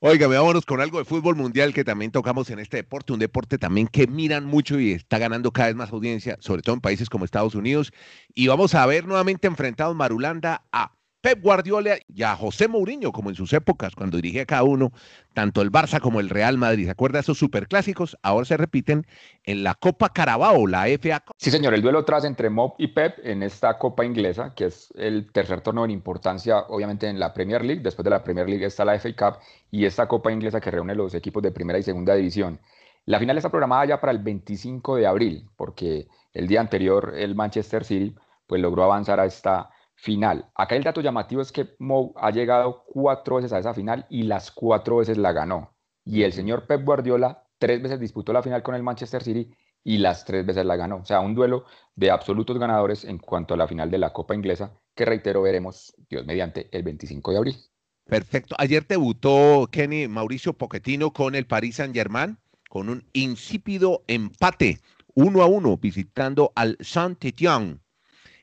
Oiga, 0.00 0.28
vámonos 0.28 0.64
con 0.64 0.80
algo 0.80 0.98
de 0.98 1.04
fútbol 1.04 1.34
mundial 1.34 1.74
que 1.74 1.82
también 1.82 2.12
tocamos 2.12 2.50
en 2.50 2.60
este 2.60 2.76
deporte, 2.76 3.12
un 3.12 3.18
deporte 3.18 3.58
también 3.58 3.88
que 3.88 4.06
miran 4.06 4.44
mucho 4.44 4.78
y 4.78 4.92
está 4.92 5.18
ganando 5.18 5.50
cada 5.50 5.66
vez 5.70 5.74
más 5.74 5.90
audiencia, 5.90 6.36
sobre 6.38 6.62
todo 6.62 6.76
en 6.76 6.80
países 6.80 7.10
como 7.10 7.24
Estados 7.24 7.56
Unidos. 7.56 7.92
Y 8.32 8.46
vamos 8.46 8.76
a 8.76 8.86
ver 8.86 9.06
nuevamente 9.06 9.48
enfrentados 9.48 9.96
Marulanda 9.96 10.62
a 10.70 10.92
Pep 11.28 11.42
Guardiola 11.42 11.98
y 12.08 12.22
a 12.22 12.34
José 12.34 12.68
Mourinho, 12.68 13.12
como 13.12 13.28
en 13.28 13.36
sus 13.36 13.52
épocas, 13.52 13.94
cuando 13.94 14.16
dirigía 14.16 14.46
cada 14.46 14.62
uno, 14.62 14.92
tanto 15.34 15.60
el 15.60 15.70
Barça 15.70 16.00
como 16.00 16.20
el 16.20 16.30
Real 16.30 16.56
Madrid. 16.56 16.86
¿Se 16.86 16.90
acuerda 16.92 17.18
de 17.18 17.20
esos 17.20 17.36
superclásicos? 17.36 18.16
Ahora 18.22 18.46
se 18.46 18.56
repiten 18.56 19.06
en 19.44 19.62
la 19.62 19.74
Copa 19.74 20.08
Carabao, 20.08 20.66
la 20.66 20.86
FA 20.88 21.22
Sí, 21.36 21.50
señor, 21.50 21.74
el 21.74 21.82
duelo 21.82 22.02
tras 22.06 22.24
entre 22.24 22.48
Mob 22.48 22.76
y 22.78 22.86
Pep 22.86 23.18
en 23.24 23.42
esta 23.42 23.76
Copa 23.76 24.06
Inglesa, 24.06 24.54
que 24.54 24.64
es 24.64 24.90
el 24.96 25.30
tercer 25.30 25.60
torneo 25.60 25.84
en 25.84 25.90
importancia, 25.90 26.60
obviamente, 26.60 27.06
en 27.06 27.20
la 27.20 27.34
Premier 27.34 27.62
League. 27.62 27.82
Después 27.82 28.04
de 28.04 28.10
la 28.10 28.24
Premier 28.24 28.48
League 28.48 28.64
está 28.64 28.86
la 28.86 28.98
FA 28.98 29.10
Cup 29.14 29.42
y 29.70 29.84
esta 29.84 30.08
Copa 30.08 30.32
Inglesa 30.32 30.62
que 30.62 30.70
reúne 30.70 30.94
los 30.94 31.12
equipos 31.12 31.42
de 31.42 31.50
primera 31.50 31.78
y 31.78 31.82
segunda 31.82 32.14
división. 32.14 32.58
La 33.04 33.18
final 33.18 33.36
está 33.36 33.50
programada 33.50 33.84
ya 33.84 34.00
para 34.00 34.12
el 34.12 34.20
25 34.20 34.96
de 34.96 35.06
abril, 35.06 35.46
porque 35.58 36.08
el 36.32 36.46
día 36.46 36.62
anterior 36.62 37.12
el 37.18 37.34
Manchester 37.34 37.84
City 37.84 38.14
pues 38.46 38.62
logró 38.62 38.84
avanzar 38.84 39.20
a 39.20 39.26
esta 39.26 39.68
final. 39.98 40.48
Acá 40.54 40.76
el 40.76 40.84
dato 40.84 41.00
llamativo 41.00 41.42
es 41.42 41.50
que 41.50 41.74
Mou 41.80 42.14
ha 42.16 42.30
llegado 42.30 42.84
cuatro 42.86 43.36
veces 43.36 43.52
a 43.52 43.58
esa 43.58 43.74
final 43.74 44.06
y 44.08 44.22
las 44.22 44.52
cuatro 44.52 44.98
veces 44.98 45.18
la 45.18 45.32
ganó. 45.32 45.74
Y 46.04 46.22
el 46.22 46.32
señor 46.32 46.66
Pep 46.66 46.84
Guardiola 46.84 47.44
tres 47.58 47.82
veces 47.82 47.98
disputó 47.98 48.32
la 48.32 48.42
final 48.42 48.62
con 48.62 48.76
el 48.76 48.84
Manchester 48.84 49.22
City 49.22 49.50
y 49.82 49.98
las 49.98 50.24
tres 50.24 50.46
veces 50.46 50.64
la 50.64 50.76
ganó. 50.76 50.98
O 50.98 51.04
sea, 51.04 51.18
un 51.18 51.34
duelo 51.34 51.64
de 51.96 52.12
absolutos 52.12 52.58
ganadores 52.58 53.04
en 53.04 53.18
cuanto 53.18 53.54
a 53.54 53.56
la 53.56 53.66
final 53.66 53.90
de 53.90 53.98
la 53.98 54.12
Copa 54.12 54.36
Inglesa, 54.36 54.72
que 54.94 55.04
reitero 55.04 55.42
veremos, 55.42 55.92
Dios 56.08 56.24
mediante, 56.24 56.68
el 56.70 56.84
25 56.84 57.32
de 57.32 57.36
abril. 57.36 57.56
Perfecto. 58.04 58.54
Ayer 58.56 58.86
debutó 58.86 59.68
Kenny 59.70 60.06
Mauricio 60.06 60.52
Pochettino 60.52 61.12
con 61.12 61.34
el 61.34 61.46
Paris 61.46 61.76
Saint-Germain 61.76 62.38
con 62.68 62.88
un 62.88 63.04
insípido 63.12 64.04
empate 64.06 64.78
uno 65.14 65.42
a 65.42 65.46
uno 65.46 65.76
visitando 65.76 66.52
al 66.54 66.76
Saint-Étienne 66.80 67.80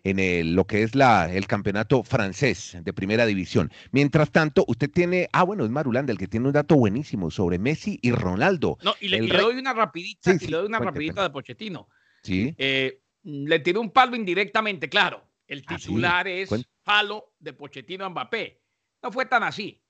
en 0.05 0.19
el, 0.19 0.53
lo 0.53 0.65
que 0.67 0.83
es 0.83 0.93
la, 0.93 1.33
el 1.33 1.47
campeonato 1.47 2.03
francés 2.03 2.77
de 2.79 2.93
primera 2.93 3.25
división. 3.25 3.71
Mientras 3.91 4.31
tanto, 4.31 4.63
usted 4.67 4.89
tiene, 4.89 5.27
ah, 5.33 5.43
bueno, 5.43 5.65
es 5.65 5.71
Marulanda 5.71 6.13
el 6.13 6.19
que 6.19 6.27
tiene 6.27 6.45
un 6.45 6.53
dato 6.53 6.75
buenísimo 6.75 7.31
sobre 7.31 7.57
Messi 7.57 7.97
y 8.03 8.11
Ronaldo. 8.11 8.77
No, 8.83 8.93
y 9.01 9.07
le, 9.07 9.19
doy 9.27 9.55
una 9.57 9.73
rapidita, 9.73 10.31
y 10.39 10.45
le 10.45 10.57
doy 10.57 10.67
una 10.67 10.77
rapidita 10.77 11.23
de 11.23 11.31
Pochettino. 11.31 11.89
Sí. 12.21 12.53
Eh, 12.59 13.01
le 13.23 13.59
tiró 13.59 13.81
un 13.81 13.89
palo 13.89 14.15
indirectamente, 14.15 14.89
claro. 14.89 15.27
El 15.47 15.63
ah, 15.65 15.75
titular 15.75 16.27
es 16.27 16.51
palo 16.83 17.33
de 17.39 17.53
Pochettino 17.53 18.05
a 18.05 18.09
Mbappé. 18.09 18.61
No 19.01 19.11
fue 19.11 19.25
tan 19.25 19.41
así. 19.41 19.81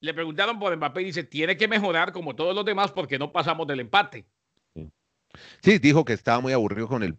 Le 0.00 0.12
preguntaron 0.12 0.58
por 0.58 0.76
Mbappé 0.76 1.00
y 1.00 1.06
dice, 1.06 1.24
tiene 1.24 1.56
que 1.56 1.68
mejorar 1.68 2.12
como 2.12 2.36
todos 2.36 2.54
los 2.54 2.66
demás 2.66 2.92
porque 2.92 3.18
no 3.18 3.32
pasamos 3.32 3.66
del 3.66 3.80
empate. 3.80 4.26
Sí, 5.62 5.78
dijo 5.78 6.04
que 6.04 6.12
estaba 6.12 6.40
muy 6.40 6.52
aburrido 6.52 6.86
con 6.86 7.02
el 7.02 7.16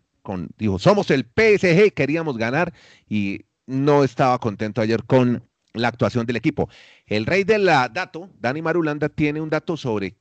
dijo, 0.57 0.79
somos 0.79 1.11
el 1.11 1.23
PSG, 1.25 1.93
queríamos 1.93 2.37
ganar 2.37 2.73
y 3.07 3.45
no 3.65 4.03
estaba 4.03 4.37
contento 4.39 4.81
ayer 4.81 5.03
con 5.03 5.47
la 5.73 5.89
actuación 5.89 6.25
del 6.25 6.35
equipo. 6.35 6.69
El 7.05 7.25
rey 7.25 7.43
del 7.43 7.65
dato, 7.65 8.29
Dani 8.39 8.61
Marulanda, 8.61 9.09
tiene 9.09 9.41
un 9.41 9.49
dato 9.49 9.77
sobre 9.77 10.15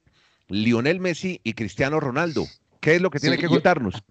Lionel 0.49 1.01
Messi 1.01 1.40
y 1.45 1.55
Cristiano 1.55 2.01
Ronaldo. 2.01 2.47
¿Qué 2.81 2.97
es 2.97 3.03
lo 3.03 3.11
que 3.11 3.21
tiene 3.21 3.38
que 3.38 3.49
contarnos? 3.49 4.03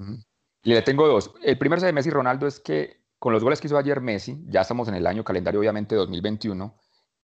Le 0.63 0.82
tengo 0.82 1.08
dos. 1.08 1.32
El 1.43 1.58
primero 1.58 1.82
de 1.82 1.93
Messi 1.93 2.10
y 2.10 2.13
Ronaldo 2.13 2.47
es 2.47 2.60
que 2.60 3.03
con 3.19 3.34
los 3.34 3.43
goles 3.43 3.62
que 3.62 3.67
hizo 3.67 3.77
ayer 3.77 4.01
Messi, 4.01 4.43
ya 4.47 4.62
estamos 4.62 4.88
en 4.88 4.95
el 4.95 5.08
año 5.08 5.23
calendario 5.23 5.60
obviamente 5.60 5.95
2021, 5.95 6.75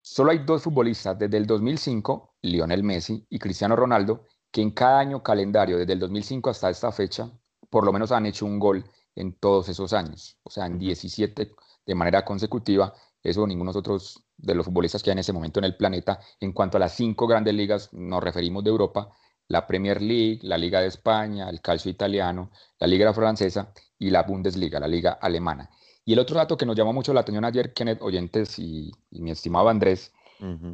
solo 0.02 0.32
hay 0.32 0.40
dos 0.40 0.64
futbolistas 0.64 1.18
desde 1.18 1.38
el 1.38 1.46
2005, 1.46 2.36
Lionel 2.42 2.84
Messi 2.84 3.26
y 3.30 3.40
Cristiano 3.40 3.76
Ronaldo, 3.76 4.28
que 4.52 4.62
en 4.62 4.72
cada 4.72 5.00
año 5.00 5.24
calendario, 5.24 5.78
desde 5.78 5.94
el 5.94 6.00
2005 6.00 6.50
hasta 6.50 6.70
esta 6.70 6.92
fecha, 6.92 7.32
por 7.70 7.86
lo 7.86 7.94
menos 7.94 8.12
han 8.12 8.26
hecho 8.26 8.46
un 8.46 8.60
gol 8.60 8.84
en 9.16 9.34
todos 9.34 9.70
esos 9.70 9.94
años, 9.94 10.38
o 10.44 10.50
sea, 10.50 10.66
en 10.66 10.80
17 10.80 11.52
de 11.86 11.96
manera 11.96 12.24
consecutiva. 12.24 12.94
Eso 13.22 13.46
ninguno 13.46 13.72
otros 13.72 14.24
de 14.38 14.56
los 14.56 14.66
futbolistas 14.66 15.04
que 15.04 15.10
hay 15.10 15.14
en 15.14 15.20
ese 15.20 15.34
momento 15.34 15.60
en 15.60 15.66
el 15.66 15.76
planeta. 15.76 16.20
En 16.40 16.54
cuanto 16.54 16.78
a 16.78 16.80
las 16.80 16.94
cinco 16.94 17.28
grandes 17.28 17.54
ligas, 17.54 17.94
nos 17.94 18.24
referimos 18.24 18.64
de 18.64 18.70
Europa, 18.70 19.12
la 19.48 19.68
Premier 19.68 20.02
League, 20.02 20.40
la 20.44 20.58
Liga 20.58 20.80
de 20.80 20.88
España, 20.88 21.50
el 21.50 21.62
Calcio 21.62 21.92
italiano, 21.92 22.52
la 22.80 22.88
Liga 22.88 23.14
francesa 23.14 23.74
y 23.98 24.10
la 24.10 24.24
Bundesliga, 24.24 24.80
la 24.80 24.88
Liga 24.88 25.18
alemana. 25.22 25.70
Y 26.06 26.14
el 26.14 26.20
otro 26.20 26.38
dato 26.38 26.58
que 26.58 26.66
nos 26.66 26.76
llamó 26.76 26.94
mucho 26.94 27.14
la 27.14 27.22
atención 27.22 27.46
ayer, 27.46 27.74
Kenneth 27.74 28.02
Oyentes 28.02 28.58
y, 28.58 28.92
mi 29.12 29.32
estimado 29.32 29.70
Andrés, 29.70 30.14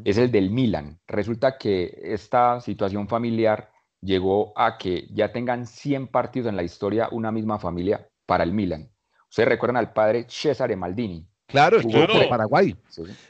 es 0.04 0.18
el 0.18 0.32
del 0.32 0.52
Milan. 0.52 1.00
Resulta 1.08 1.58
que 1.58 2.00
esta 2.04 2.62
situación 2.62 3.08
familiar 3.08 3.72
llegó 4.06 4.54
a 4.56 4.78
que 4.78 5.08
ya 5.12 5.32
tengan 5.32 5.66
100 5.66 6.08
partidos 6.08 6.50
en 6.50 6.56
la 6.56 6.64
historia 6.64 7.10
una 7.12 7.32
misma 7.32 7.60
familia 7.60 8.08
para 8.26 8.44
el 8.44 8.54
Milan. 8.54 8.90
Ustedes 9.30 9.50
recuerdan 9.50 9.78
al 9.78 9.92
padre 9.92 10.26
Cesare 10.30 10.76
Maldini. 10.76 11.28
Claro, 11.48 11.78
estuvo 11.78 12.20
de 12.20 12.28
Paraguay. 12.28 12.76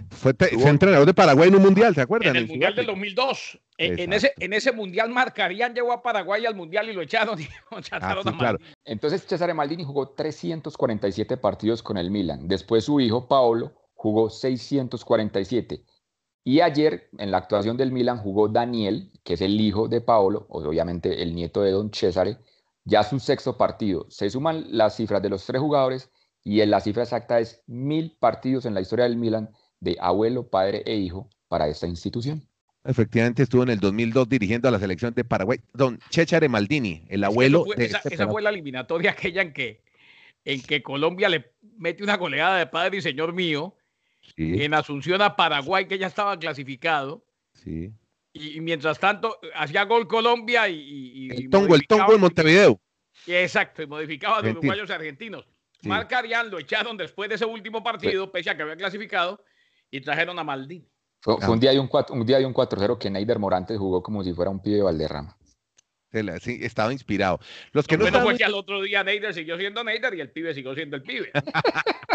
Fue, 0.09 0.33
entrenador 0.39 1.05
de 1.05 1.13
Paraguay 1.13 1.49
en 1.49 1.55
un 1.55 1.63
mundial, 1.63 1.93
¿se 1.93 2.01
acuerdan? 2.01 2.35
En 2.35 2.43
el, 2.43 2.47
mundial 2.47 2.73
del 2.73 2.85
2002. 2.85 3.59
Eh, 3.77 3.95
en, 3.97 4.13
ese, 4.13 4.33
en 4.39 4.53
ese 4.53 4.71
mundial 4.71 5.09
marcarían, 5.09 5.73
llegó 5.73 5.91
a 5.91 6.01
Paraguay 6.01 6.45
al 6.45 6.55
mundial 6.55 6.89
y 6.89 6.93
lo 6.93 7.01
echaron. 7.01 7.37
Y 7.41 7.47
ah, 7.91 8.55
Entonces 8.85 9.25
Cesare 9.27 9.53
Maldini 9.53 9.83
jugó 9.83 10.09
347 10.09 11.35
partidos 11.37 11.83
con 11.83 11.97
el 11.97 12.09
Milan. 12.09 12.47
Después 12.47 12.85
su 12.85 13.01
hijo 13.01 13.27
Paolo 13.27 13.73
jugó 13.95 14.29
647. 14.29 15.83
Y 16.47 16.61
ayer, 16.61 17.09
en 17.17 17.31
la 17.31 17.39
actuación 17.39 17.75
del 17.75 17.91
Milan, 17.91 18.19
jugó 18.19 18.47
Daniel, 18.47 19.11
que 19.23 19.33
es 19.33 19.41
el 19.41 19.59
hijo 19.59 19.87
de 19.87 19.99
Paolo, 19.99 20.45
obviamente 20.49 21.23
el 21.23 21.33
nieto 21.33 21.63
de 21.63 21.71
Don 21.71 21.91
Cesare, 21.91 22.37
ya 22.83 23.01
su 23.01 23.19
sexto 23.19 23.57
partido. 23.57 24.05
Se 24.09 24.29
suman 24.29 24.67
las 24.69 24.95
cifras 24.95 25.23
de 25.23 25.29
los 25.29 25.43
tres 25.43 25.59
jugadores 25.59 26.11
y 26.43 26.63
la 26.67 26.81
cifra 26.81 27.01
exacta 27.01 27.39
es 27.39 27.63
mil 27.65 28.15
partidos 28.19 28.67
en 28.67 28.75
la 28.75 28.81
historia 28.81 29.05
del 29.05 29.17
Milan 29.17 29.49
de 29.79 29.97
abuelo, 29.99 30.47
padre 30.47 30.83
e 30.85 30.95
hijo 30.95 31.31
para 31.47 31.67
esta 31.67 31.87
institución. 31.87 32.47
Efectivamente 32.83 33.41
estuvo 33.41 33.63
en 33.63 33.69
el 33.69 33.79
2002 33.79 34.29
dirigiendo 34.29 34.67
a 34.67 34.71
la 34.71 34.77
selección 34.77 35.15
de 35.15 35.23
Paraguay. 35.23 35.59
Don 35.73 35.97
Chechare 36.11 36.47
Maldini, 36.47 37.05
el 37.09 37.23
abuelo 37.23 37.65
fue, 37.65 37.75
de 37.75 37.85
esa, 37.85 37.97
este 37.97 38.13
esa 38.13 38.27
fue 38.27 38.43
la 38.43 38.51
eliminatoria 38.51 39.11
aquella 39.11 39.41
en 39.41 39.51
que, 39.51 39.81
en 40.43 40.61
que 40.61 40.83
Colombia 40.83 41.27
le 41.27 41.53
mete 41.79 42.03
una 42.03 42.17
goleada 42.17 42.59
de 42.59 42.67
padre 42.67 42.97
y 42.97 43.01
señor 43.01 43.33
mío 43.33 43.75
Sí, 44.35 44.63
en 44.63 44.73
Asunción 44.73 45.21
a 45.21 45.35
Paraguay, 45.35 45.87
que 45.87 45.97
ya 45.97 46.07
estaba 46.07 46.37
clasificado. 46.39 47.23
sí. 47.53 47.91
Y, 48.37 48.57
y 48.57 48.59
mientras 48.61 48.99
tanto, 48.99 49.39
hacía 49.55 49.83
gol 49.85 50.09
Colombia 50.09 50.67
y. 50.67 51.29
El 51.31 51.49
tongo, 51.49 51.73
el 51.73 51.87
tongo 51.87 52.13
en 52.15 52.19
Montevideo. 52.19 52.81
y- 53.25 53.33
Exacto, 53.33 53.81
y 53.81 53.87
modificaba 53.87 54.41
de 54.41 54.49
Argentino. 54.49 54.59
uruguayos 54.59 54.89
y 54.89 54.93
argentinos. 54.93 55.47
Sí. 55.81 55.87
Marc 55.87 56.11
Arián 56.11 56.49
lo 56.51 56.59
echaron 56.59 56.97
después 56.97 57.29
de 57.29 57.35
ese 57.35 57.45
último 57.45 57.81
partido, 57.81 58.29
pese 58.33 58.49
a 58.49 58.57
que 58.57 58.63
había 58.63 58.75
clasificado, 58.75 59.41
y 59.89 60.01
trajeron 60.01 60.37
a 60.37 60.43
Maldini. 60.43 60.85
Fue, 61.21 61.35
fue 61.37 61.45
Ah. 61.45 61.49
un 61.51 61.59
día 61.61 61.71
de 61.71 61.79
un, 61.79 61.87
cuatro- 61.87 62.13
un 62.13 62.25
día 62.25 62.37
de 62.39 62.45
un 62.45 62.53
4-0 62.53 62.97
que 62.99 63.09
Neider 63.09 63.39
Morantes 63.39 63.77
jugó 63.77 64.03
como 64.03 64.21
si 64.21 64.33
fuera 64.33 64.51
un 64.51 64.61
pibe 64.61 64.75
de 64.77 64.81
Valderrama. 64.83 65.37
Sí, 66.41 66.59
estaba 66.61 66.91
inspirado. 66.91 67.39
Los 67.71 67.87
que 67.87 67.95
Lo 67.95 67.99
no 67.99 68.03
bueno 68.05 68.17
estaban- 68.17 68.25
fue 68.33 68.37
que 68.37 68.43
al 68.45 68.53
otro 68.53 68.81
día 68.81 69.01
Neider 69.03 69.33
siguió 69.33 69.57
siendo 69.57 69.81
Neider 69.83 70.13
y 70.13 70.19
el 70.21 70.29
pibe 70.31 70.53
siguió 70.53 70.73
siendo 70.75 70.97
el 70.97 71.03
pibe. 71.03 71.31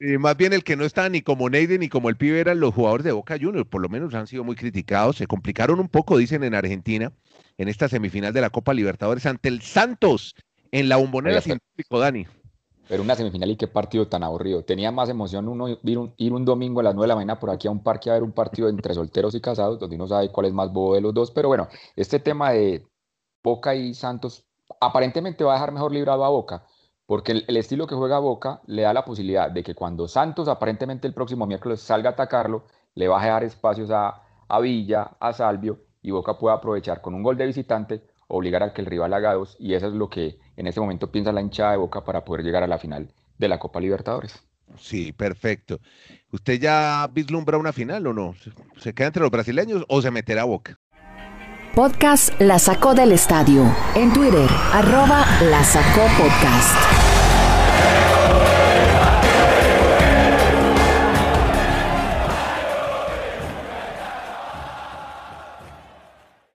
Eh, 0.00 0.18
más 0.18 0.36
bien 0.36 0.52
el 0.52 0.64
que 0.64 0.76
no 0.76 0.84
estaba 0.84 1.08
ni 1.08 1.22
como 1.22 1.48
Neide 1.48 1.78
ni 1.78 1.88
como 1.88 2.08
el 2.08 2.16
pibe 2.16 2.40
eran 2.40 2.60
los 2.60 2.74
jugadores 2.74 3.04
de 3.04 3.12
Boca 3.12 3.38
Juniors, 3.40 3.66
por 3.66 3.80
lo 3.80 3.88
menos 3.88 4.12
han 4.14 4.26
sido 4.26 4.44
muy 4.44 4.54
criticados, 4.54 5.16
se 5.16 5.26
complicaron 5.26 5.80
un 5.80 5.88
poco, 5.88 6.18
dicen 6.18 6.44
en 6.44 6.54
Argentina, 6.54 7.12
en 7.56 7.68
esta 7.68 7.88
semifinal 7.88 8.32
de 8.32 8.40
la 8.40 8.50
Copa 8.50 8.74
Libertadores 8.74 9.24
ante 9.26 9.48
el 9.48 9.62
Santos 9.62 10.34
en 10.72 10.88
la 10.88 10.96
bombonera 10.96 11.40
sin 11.40 11.58
público, 11.58 11.98
Dani. 11.98 12.26
Pero 12.88 13.02
una 13.02 13.14
semifinal 13.14 13.50
y 13.50 13.56
qué 13.56 13.66
partido 13.66 14.08
tan 14.08 14.22
aburrido. 14.22 14.62
Tenía 14.62 14.90
más 14.92 15.08
emoción 15.08 15.48
uno 15.48 15.68
ir 15.68 15.98
un, 15.98 16.12
ir 16.18 16.32
un 16.32 16.44
domingo 16.44 16.80
a 16.80 16.82
las 16.82 16.94
9 16.94 17.04
de 17.04 17.08
la 17.08 17.14
mañana 17.14 17.40
por 17.40 17.50
aquí 17.50 17.66
a 17.66 17.70
un 17.70 17.82
parque 17.82 18.10
a 18.10 18.14
ver 18.14 18.22
un 18.22 18.32
partido 18.32 18.68
entre 18.68 18.92
solteros 18.92 19.34
y 19.34 19.40
casados, 19.40 19.78
donde 19.78 19.96
uno 19.96 20.06
sabe 20.06 20.30
cuál 20.30 20.46
es 20.46 20.52
más 20.52 20.70
bobo 20.70 20.94
de 20.94 21.00
los 21.00 21.14
dos. 21.14 21.30
Pero 21.30 21.48
bueno, 21.48 21.68
este 21.96 22.18
tema 22.18 22.50
de 22.50 22.86
Boca 23.42 23.74
y 23.74 23.94
Santos 23.94 24.44
aparentemente 24.80 25.44
va 25.44 25.52
a 25.52 25.54
dejar 25.54 25.72
mejor 25.72 25.92
librado 25.92 26.24
a 26.24 26.28
Boca, 26.28 26.66
porque 27.06 27.32
el, 27.46 27.56
estilo 27.56 27.86
que 27.86 27.94
juega 27.94 28.18
Boca 28.18 28.60
le 28.66 28.82
da 28.82 28.92
la 28.92 29.04
posibilidad 29.04 29.50
de 29.50 29.62
que 29.62 29.74
cuando 29.74 30.08
Santos 30.08 30.48
aparentemente 30.48 31.06
el 31.06 31.14
próximo 31.14 31.46
miércoles 31.46 31.80
salga 31.80 32.10
a 32.10 32.12
atacarlo, 32.12 32.64
le 32.94 33.08
va 33.08 33.20
a 33.20 33.24
dejar 33.24 33.44
espacios 33.44 33.90
a, 33.90 34.22
a 34.48 34.60
Villa, 34.60 35.16
a 35.20 35.32
Salvio, 35.32 35.80
y 36.02 36.10
Boca 36.10 36.38
puede 36.38 36.54
aprovechar 36.56 37.00
con 37.00 37.14
un 37.14 37.22
gol 37.22 37.36
de 37.36 37.46
visitante, 37.46 38.02
obligar 38.28 38.62
a 38.62 38.72
que 38.72 38.80
el 38.82 38.86
rival 38.86 39.12
haga 39.14 39.34
dos, 39.34 39.56
y 39.58 39.74
eso 39.74 39.88
es 39.88 39.94
lo 39.94 40.08
que 40.10 40.38
en 40.56 40.66
este 40.66 40.80
momento 40.80 41.10
piensa 41.10 41.32
la 41.32 41.40
hinchada 41.40 41.72
de 41.72 41.78
Boca 41.78 42.04
para 42.04 42.24
poder 42.24 42.44
llegar 42.44 42.62
a 42.62 42.66
la 42.66 42.78
final 42.78 43.12
de 43.38 43.48
la 43.48 43.58
Copa 43.58 43.80
Libertadores. 43.80 44.42
Sí, 44.78 45.12
perfecto. 45.12 45.80
¿Usted 46.30 46.60
ya 46.60 47.08
vislumbra 47.12 47.58
una 47.58 47.72
final 47.72 48.06
o 48.06 48.12
no? 48.12 48.34
¿Se- 48.34 48.52
¿Se 48.76 48.94
queda 48.94 49.08
entre 49.08 49.22
los 49.22 49.30
brasileños 49.30 49.84
o 49.88 50.02
se 50.02 50.10
meterá 50.10 50.42
a 50.42 50.44
Boca? 50.46 50.80
Podcast 51.74 52.40
La 52.40 52.60
Sacó 52.60 52.94
del 52.94 53.10
Estadio. 53.10 53.64
En 53.96 54.12
Twitter, 54.12 54.48
arroba 54.72 55.26
La 55.50 55.64
Sacó 55.64 56.02
Podcast. 56.16 56.76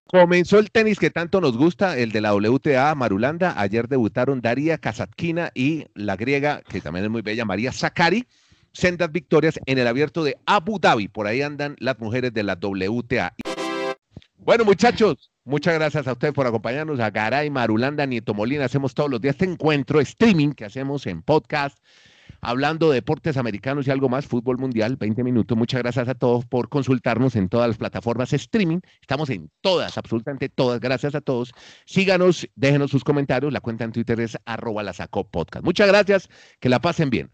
Comenzó 0.07 0.57
el 0.57 0.71
tenis 0.71 0.97
que 0.97 1.09
tanto 1.09 1.41
nos 1.41 1.57
gusta, 1.57 1.97
el 1.97 2.13
de 2.13 2.21
la 2.21 2.33
WTA 2.33 2.95
Marulanda. 2.95 3.55
Ayer 3.57 3.89
debutaron 3.89 4.39
Daria 4.39 4.77
Kasatkina 4.77 5.51
y 5.53 5.87
la 5.95 6.15
griega, 6.15 6.61
que 6.61 6.79
también 6.79 7.03
es 7.03 7.11
muy 7.11 7.23
bella, 7.23 7.43
María 7.43 7.73
Sakari. 7.73 8.25
Sendas 8.71 9.11
victorias 9.11 9.59
en 9.65 9.79
el 9.79 9.87
abierto 9.87 10.23
de 10.23 10.37
Abu 10.45 10.79
Dhabi. 10.79 11.09
Por 11.09 11.27
ahí 11.27 11.41
andan 11.41 11.75
las 11.79 11.99
mujeres 11.99 12.33
de 12.33 12.43
la 12.43 12.53
WTA. 12.53 13.33
Bueno, 14.49 14.65
muchachos, 14.65 15.31
muchas 15.45 15.75
gracias 15.75 16.07
a 16.07 16.13
ustedes 16.13 16.33
por 16.33 16.47
acompañarnos. 16.47 16.99
A 16.99 17.11
Garay, 17.11 17.51
Marulanda, 17.51 18.07
Nieto 18.07 18.33
Molina. 18.33 18.65
Hacemos 18.65 18.95
todos 18.95 19.07
los 19.07 19.21
días 19.21 19.35
este 19.35 19.45
encuentro 19.45 20.01
streaming 20.01 20.53
que 20.53 20.65
hacemos 20.65 21.05
en 21.05 21.21
podcast 21.21 21.77
hablando 22.41 22.89
de 22.89 22.95
deportes 22.95 23.37
americanos 23.37 23.85
y 23.85 23.91
algo 23.91 24.09
más, 24.09 24.25
fútbol 24.25 24.57
mundial, 24.57 24.95
20 24.95 25.23
minutos. 25.23 25.55
Muchas 25.55 25.83
gracias 25.83 26.07
a 26.07 26.15
todos 26.15 26.47
por 26.47 26.67
consultarnos 26.67 27.35
en 27.35 27.47
todas 27.47 27.67
las 27.67 27.77
plataformas 27.77 28.33
streaming. 28.33 28.79
Estamos 28.99 29.29
en 29.29 29.51
todas, 29.61 29.99
absolutamente 29.99 30.49
todas. 30.49 30.79
Gracias 30.79 31.13
a 31.13 31.21
todos. 31.21 31.53
Síganos, 31.85 32.49
déjenos 32.55 32.89
sus 32.89 33.03
comentarios. 33.03 33.53
La 33.53 33.59
cuenta 33.59 33.83
en 33.83 33.91
Twitter 33.91 34.19
es 34.19 34.35
arroba 34.45 34.81
la 34.81 34.93
podcast. 35.31 35.63
Muchas 35.63 35.87
gracias, 35.87 36.27
que 36.59 36.69
la 36.69 36.79
pasen 36.79 37.11
bien. 37.11 37.29